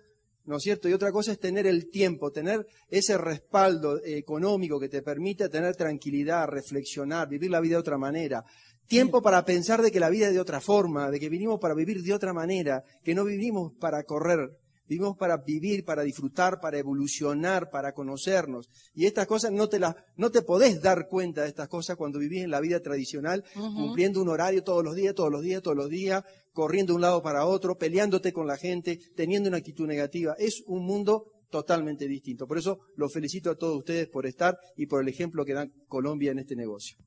[0.45, 0.89] ¿no es cierto?
[0.89, 5.75] Y otra cosa es tener el tiempo, tener ese respaldo económico que te permite tener
[5.75, 8.43] tranquilidad, reflexionar, vivir la vida de otra manera.
[8.87, 11.73] Tiempo para pensar de que la vida es de otra forma, de que vinimos para
[11.73, 14.57] vivir de otra manera, que no vivimos para correr,
[14.91, 18.69] vivimos para vivir, para disfrutar, para evolucionar, para conocernos.
[18.93, 22.19] Y estas cosas no te las, no te podés dar cuenta de estas cosas cuando
[22.19, 25.77] vivís en la vida tradicional, cumpliendo un horario todos los días, todos los días, todos
[25.77, 29.87] los días, corriendo de un lado para otro, peleándote con la gente, teniendo una actitud
[29.87, 30.35] negativa.
[30.37, 32.45] Es un mundo totalmente distinto.
[32.45, 35.71] Por eso los felicito a todos ustedes por estar y por el ejemplo que dan
[35.87, 36.97] Colombia en este negocio.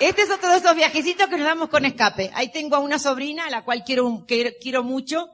[0.00, 2.30] Este es otro de esos viajecitos que nos damos con escape.
[2.32, 5.28] Ahí tengo a una sobrina, a la cual quiero, quiero mucho,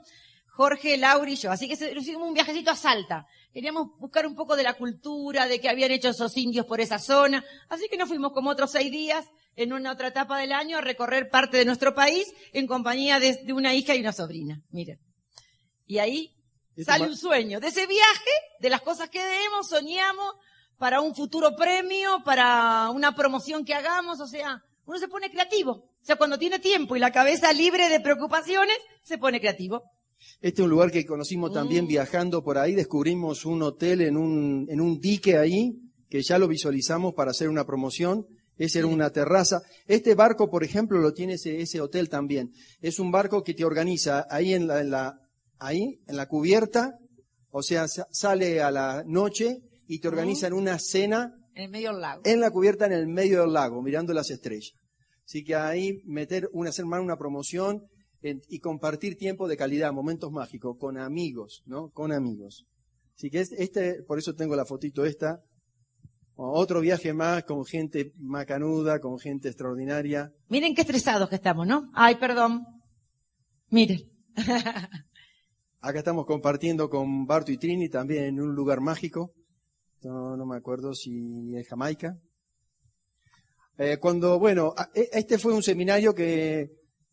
[0.48, 1.52] Jorge, Laura y yo.
[1.52, 3.28] Así que hicimos un viajecito a Salta.
[3.52, 6.98] Queríamos buscar un poco de la cultura, de qué habían hecho esos indios por esa
[6.98, 7.44] zona.
[7.68, 10.80] Así que nos fuimos como otros seis días en una otra etapa del año a
[10.80, 14.60] recorrer parte de nuestro país en compañía de, una hija y una sobrina.
[14.70, 14.98] Miren.
[15.86, 16.34] Y ahí
[16.84, 17.60] sale un sueño.
[17.60, 20.34] De ese viaje, de las cosas que debemos, soñamos,
[20.78, 25.72] para un futuro premio, para una promoción que hagamos, o sea, uno se pone creativo.
[25.72, 29.82] O sea, cuando tiene tiempo y la cabeza libre de preocupaciones, se pone creativo.
[30.40, 31.88] Este es un lugar que conocimos también mm.
[31.88, 35.72] viajando por ahí, descubrimos un hotel en un, en un dique ahí,
[36.08, 38.26] que ya lo visualizamos para hacer una promoción.
[38.58, 39.60] Esa era una terraza.
[39.86, 42.52] Este barco, por ejemplo, lo tiene ese, ese hotel también.
[42.80, 45.20] Es un barco que te organiza ahí en la, en la,
[45.58, 46.98] ahí, en la cubierta,
[47.50, 52.22] o sea, sale a la noche y te organizan una cena en medio del lago.
[52.24, 54.72] En la cubierta en el medio del lago, mirando las estrellas.
[55.24, 57.82] Así que ahí meter una semana una promoción
[58.22, 61.90] y compartir tiempo de calidad, momentos mágicos, con amigos, ¿no?
[61.90, 62.66] Con amigos.
[63.16, 65.40] Así que este, por eso tengo la fotito esta.
[66.34, 70.32] Otro viaje más con gente macanuda, con gente extraordinaria.
[70.48, 71.90] Miren qué estresados que estamos, ¿no?
[71.94, 72.66] Ay, perdón.
[73.70, 74.00] Miren.
[75.80, 79.32] Acá estamos compartiendo con Barto y Trini también en un lugar mágico
[80.02, 82.18] no, no me acuerdo si es Jamaica.
[83.78, 86.70] Eh, cuando, bueno, e, este fue un seminario que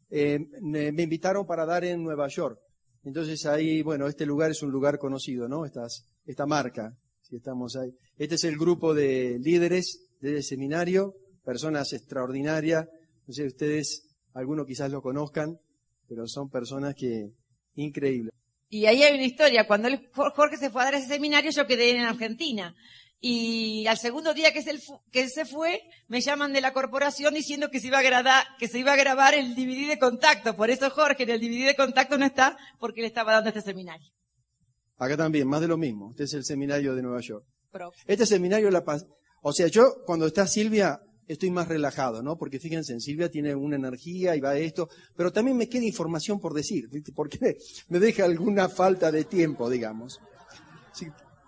[0.09, 2.59] eh, me invitaron para dar en Nueva York.
[3.03, 5.65] Entonces ahí, bueno, este lugar es un lugar conocido, ¿no?
[5.65, 7.93] Estas, esta marca, si estamos ahí.
[8.17, 12.87] Este es el grupo de líderes del seminario, personas extraordinarias.
[13.27, 15.59] No sé, ustedes, algunos quizás lo conozcan,
[16.07, 17.31] pero son personas que,
[17.75, 18.33] increíbles.
[18.73, 19.67] Y ahí hay una historia.
[19.67, 22.75] Cuando Jorge se fue a dar ese seminario, yo quedé en Argentina.
[23.19, 24.63] Y al segundo día que,
[25.11, 28.67] que se fue, me llaman de la corporación diciendo que se iba a grabar, que
[28.67, 30.55] se iba a grabar el DVD de contacto.
[30.55, 33.61] Por eso Jorge en el DVD de contacto no está, porque le estaba dando este
[33.61, 34.11] seminario.
[34.97, 36.09] Acá también, más de lo mismo.
[36.09, 37.45] Este es el seminario de Nueva York.
[38.07, 38.83] Este seminario, la
[39.43, 42.37] o sea, yo cuando está Silvia, estoy más relajado, ¿no?
[42.37, 46.39] Porque fíjense, Silvia tiene una energía y va a esto, pero también me queda información
[46.39, 47.57] por decir, porque
[47.89, 50.19] me deja alguna falta de tiempo, digamos.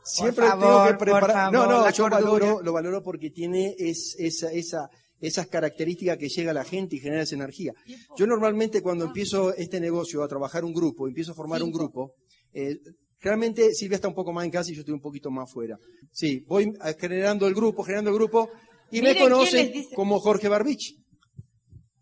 [0.03, 1.51] siempre tengo que preparar.
[1.51, 6.51] no, no, yo valoro, lo valoro porque tiene es, esa, esa, esas características que llega
[6.51, 7.73] a la gente y genera esa energía.
[8.17, 12.13] Yo normalmente cuando empiezo este negocio a trabajar un grupo, empiezo a formar un grupo,
[12.53, 12.78] eh,
[13.26, 15.80] Realmente Silvia está un poco más en casa y yo estoy un poquito más fuera.
[16.11, 18.51] Sí, voy generando el grupo, generando el grupo,
[18.91, 20.95] y me conocen como Jorge Barbich.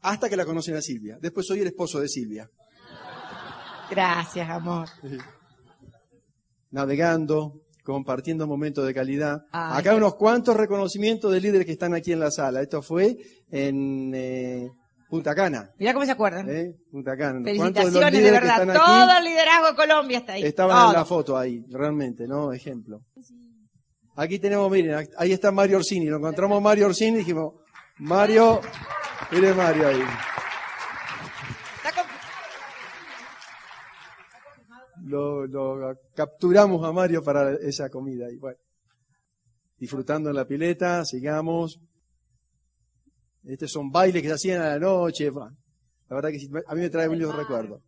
[0.01, 1.17] Hasta que la conocen a Silvia.
[1.21, 2.49] Después soy el esposo de Silvia.
[3.89, 4.89] Gracias, amor.
[6.71, 9.43] Navegando, compartiendo momentos de calidad.
[9.51, 12.61] Ay, Acá qué- unos cuantos reconocimientos de líderes que están aquí en la sala.
[12.61, 13.15] Esto fue
[13.51, 14.69] en eh,
[15.09, 15.69] Punta Cana.
[15.77, 16.49] Mirá cómo se acuerdan.
[16.49, 16.73] ¿eh?
[16.91, 17.39] Punta Cana.
[17.41, 18.61] De los Felicitaciones, de que verdad.
[18.61, 20.43] están Todo aquí el liderazgo de Colombia está ahí.
[20.43, 22.51] estaban en la foto ahí, realmente, ¿no?
[22.51, 23.01] Ejemplo.
[24.15, 26.05] Aquí tenemos, miren, ahí está Mario Orsini.
[26.05, 27.55] Lo encontramos Mario Orsini y dijimos,
[27.97, 28.61] Mario,
[29.31, 30.03] mire Mario ahí.
[35.05, 38.31] Lo, lo capturamos a Mario para esa comida.
[38.31, 38.57] Y bueno,
[39.77, 41.79] disfrutando en la pileta, sigamos.
[43.43, 45.29] Estos son bailes que se hacían a la noche.
[45.29, 45.57] bueno,
[46.07, 47.81] La verdad que a mí me trae muchos recuerdos.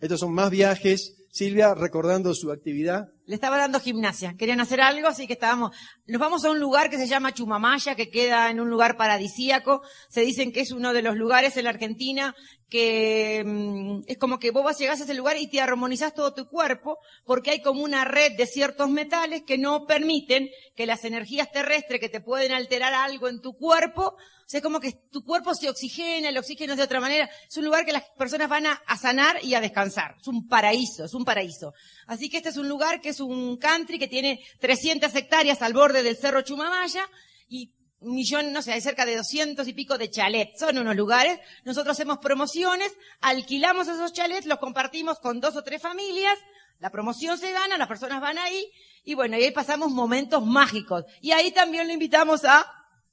[0.00, 1.16] Estos son más viajes.
[1.30, 3.08] Silvia recordando su actividad.
[3.30, 4.34] Le estaba dando gimnasia.
[4.36, 5.70] Querían hacer algo, así que estábamos.
[6.08, 9.82] Nos vamos a un lugar que se llama Chumamaya, que queda en un lugar paradisíaco.
[10.08, 12.34] Se dicen que es uno de los lugares en la Argentina
[12.70, 16.32] que mm, es como que vos vas, llegás a ese lugar y te armonizás todo
[16.32, 21.04] tu cuerpo, porque hay como una red de ciertos metales que no permiten que las
[21.04, 24.92] energías terrestres que te pueden alterar algo en tu cuerpo, o sea, es como que
[25.12, 27.30] tu cuerpo se oxigena, el oxígeno es de otra manera.
[27.48, 30.16] Es un lugar que las personas van a, a sanar y a descansar.
[30.20, 31.72] Es un paraíso, es un paraíso.
[32.08, 35.72] Así que este es un lugar que es un country que tiene 300 hectáreas al
[35.72, 37.04] borde del Cerro Chumamaya
[37.48, 40.58] y un millón, no sé, hay cerca de 200 y pico de chalets.
[40.58, 41.38] Son unos lugares.
[41.64, 46.38] Nosotros hacemos promociones, alquilamos esos chalets, los compartimos con dos o tres familias.
[46.78, 48.66] La promoción se gana, las personas van ahí
[49.04, 51.04] y bueno, y ahí pasamos momentos mágicos.
[51.20, 52.66] Y ahí también le invitamos a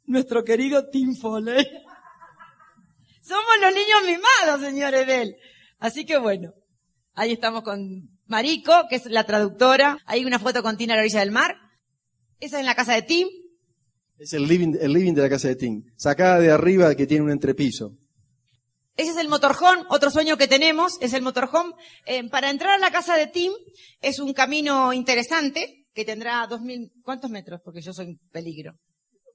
[0.05, 1.65] nuestro querido Tim Foley.
[3.21, 5.35] Somos los niños mimados, señores él.
[5.79, 6.53] Así que bueno,
[7.13, 9.97] ahí estamos con Marico, que es la traductora.
[10.05, 11.57] Hay una foto con Tina a la orilla del mar.
[12.39, 13.27] Esa es en la casa de Tim.
[14.19, 15.83] Es el living, el living de la casa de Tim.
[15.95, 17.91] Sacada de arriba que tiene un entrepiso.
[18.95, 21.73] Ese es el motorhome, otro sueño que tenemos es el motorhome.
[22.07, 23.51] Eh, para entrar a la casa de Tim
[24.01, 27.61] es un camino interesante que tendrá dos mil, ¿cuántos metros?
[27.63, 28.73] Porque yo soy un peligro.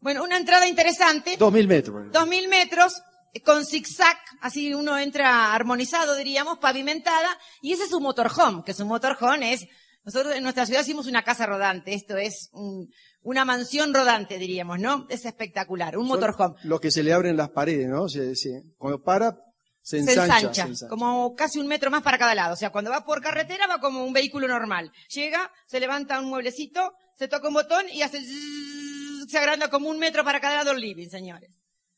[0.01, 2.11] Bueno, una entrada interesante, Dos mil metros.
[2.13, 3.01] dos mil metros
[3.35, 8.73] eh, con zigzag, así uno entra armonizado, diríamos, pavimentada, y ese es un motorhome, que
[8.73, 9.65] es un motorhome es,
[10.05, 12.89] nosotros en nuestra ciudad hicimos una casa rodante, esto es un-
[13.23, 15.07] una mansión rodante, diríamos, ¿no?
[15.09, 16.57] Es espectacular, un motorhome.
[16.65, 18.09] Lo que se le abren las paredes, ¿no?
[18.09, 19.37] Se- se- cuando para,
[19.81, 20.23] se se ensancha.
[20.37, 20.89] ensancha, se ensancha.
[20.89, 22.55] como casi un metro más para cada lado.
[22.55, 24.91] O sea, cuando va por carretera va como un vehículo normal.
[25.09, 29.89] Llega, se levanta un mueblecito, se toca un botón y hace zzzz, se agranda como
[29.89, 31.51] un metro para cada lado el living, señores.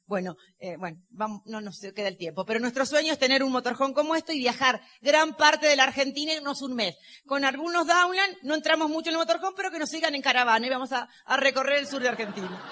[0.06, 3.50] Bueno, eh, bueno, vamos, no nos queda el tiempo, pero nuestro sueño es tener un
[3.50, 6.96] motorhome como esto y viajar gran parte de la Argentina en unos un mes.
[7.26, 10.66] Con algunos Downland, no entramos mucho en el motorhome, pero que nos sigan en caravana
[10.66, 12.62] y vamos a, recorrer el sur de Argentina.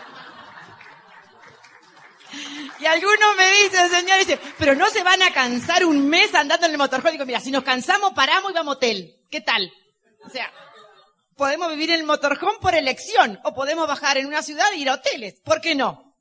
[2.80, 6.66] Y algunos me dicen, señor, dice, pero no se van a cansar un mes andando
[6.66, 7.12] en el motorhome.
[7.12, 9.16] Digo, mira, si nos cansamos, paramos y vamos a hotel.
[9.30, 9.72] ¿Qué tal?
[10.24, 10.52] O sea,
[11.36, 14.90] podemos vivir en el motorhome por elección, o podemos bajar en una ciudad e ir
[14.90, 15.40] a hoteles.
[15.40, 16.11] ¿Por qué no?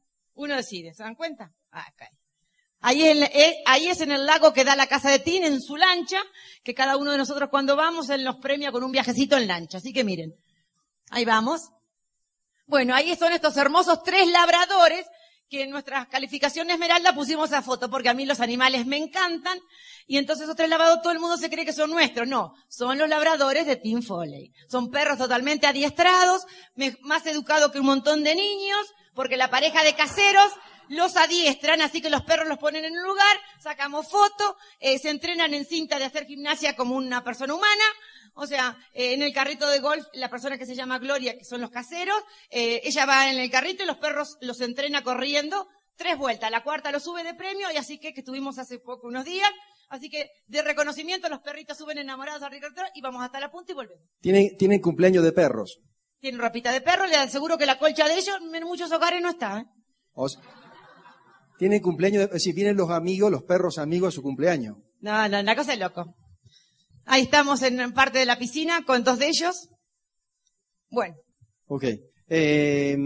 [0.42, 1.52] Uno decide, ¿se dan cuenta?
[1.72, 1.86] Ah,
[2.94, 5.78] en- eh, ahí es en el lago que da la casa de Tin, en su
[5.78, 6.20] lancha,
[6.64, 9.78] que cada uno de nosotros cuando vamos, él nos premia con un viajecito en lancha.
[9.78, 10.34] Así que miren,
[11.12, 11.70] ahí vamos.
[12.66, 15.06] Bueno, ahí son estos hermosos tres labradores
[15.48, 19.60] que en nuestras calificaciones Esmeralda pusimos a foto porque a mí los animales me encantan
[20.08, 22.28] y entonces esos tres labradores todo el mundo se cree que son nuestros.
[22.28, 24.52] No, son los labradores de Tim Foley.
[24.68, 26.48] Son perros totalmente adiestrados,
[27.02, 30.52] más educados que un montón de niños porque la pareja de caseros
[30.90, 35.10] los adiestran, así que los perros los ponen en un lugar, sacamos foto, eh, se
[35.10, 37.84] entrenan en cinta de hacer gimnasia como una persona humana,
[38.34, 41.46] o sea, eh, en el carrito de golf, la persona que se llama Gloria, que
[41.46, 45.68] son los caseros, eh, ella va en el carrito y los perros los entrena corriendo
[45.96, 46.52] tres vueltas.
[46.52, 49.50] La cuarta lo sube de premio y así que, que estuvimos hace poco unos días.
[49.90, 53.74] Así que de reconocimiento los perritos suben enamorados al recreador y vamos hasta la punta
[53.74, 54.04] y volvemos.
[54.22, 55.80] Tienen, tienen cumpleaños de perros.
[56.22, 59.30] Tienen ropita de perro, le aseguro que la colcha de ellos en muchos hogares no
[59.30, 59.60] está.
[59.60, 59.66] ¿eh?
[60.14, 60.28] O
[61.58, 64.78] tienen cumpleaños, de, si vienen los amigos, los perros amigos a su cumpleaños.
[65.02, 66.16] No, no, la cosa es loco.
[67.06, 69.70] Ahí estamos en parte de la piscina con dos de ellos.
[70.90, 71.16] Bueno,
[71.74, 71.86] Ok.
[72.28, 72.98] Eh,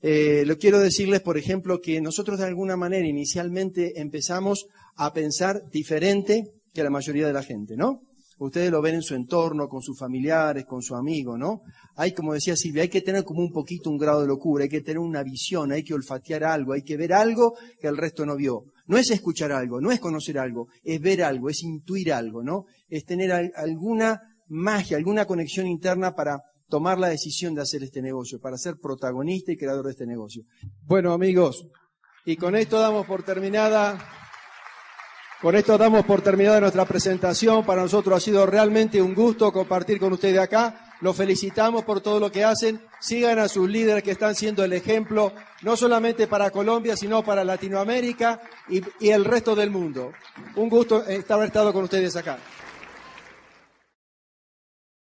[0.00, 4.66] eh, lo quiero decirles, por ejemplo, que nosotros de alguna manera inicialmente empezamos
[4.96, 8.00] a pensar diferente que la mayoría de la gente, ¿no?
[8.38, 11.62] Ustedes lo ven en su entorno, con sus familiares, con su amigo, ¿no?
[11.96, 14.68] Hay, como decía Silvia, hay que tener como un poquito un grado de locura, hay
[14.70, 18.24] que tener una visión, hay que olfatear algo, hay que ver algo que el resto
[18.24, 18.64] no vio.
[18.86, 22.64] No es escuchar algo, no es conocer algo, es ver algo, es intuir algo, ¿no?
[22.88, 28.00] Es tener al- alguna magia, alguna conexión interna para tomar la decisión de hacer este
[28.02, 30.44] negocio, para ser protagonista y creador de este negocio.
[30.84, 31.66] Bueno, amigos,
[32.24, 33.98] y con esto damos por terminada,
[35.40, 37.64] con esto damos por terminada nuestra presentación.
[37.64, 40.96] Para nosotros ha sido realmente un gusto compartir con ustedes acá.
[41.00, 42.80] Los felicitamos por todo lo que hacen.
[42.98, 45.32] Sigan a sus líderes que están siendo el ejemplo,
[45.62, 50.12] no solamente para Colombia, sino para Latinoamérica y, y el resto del mundo.
[50.56, 52.38] Un gusto estar estado con ustedes acá.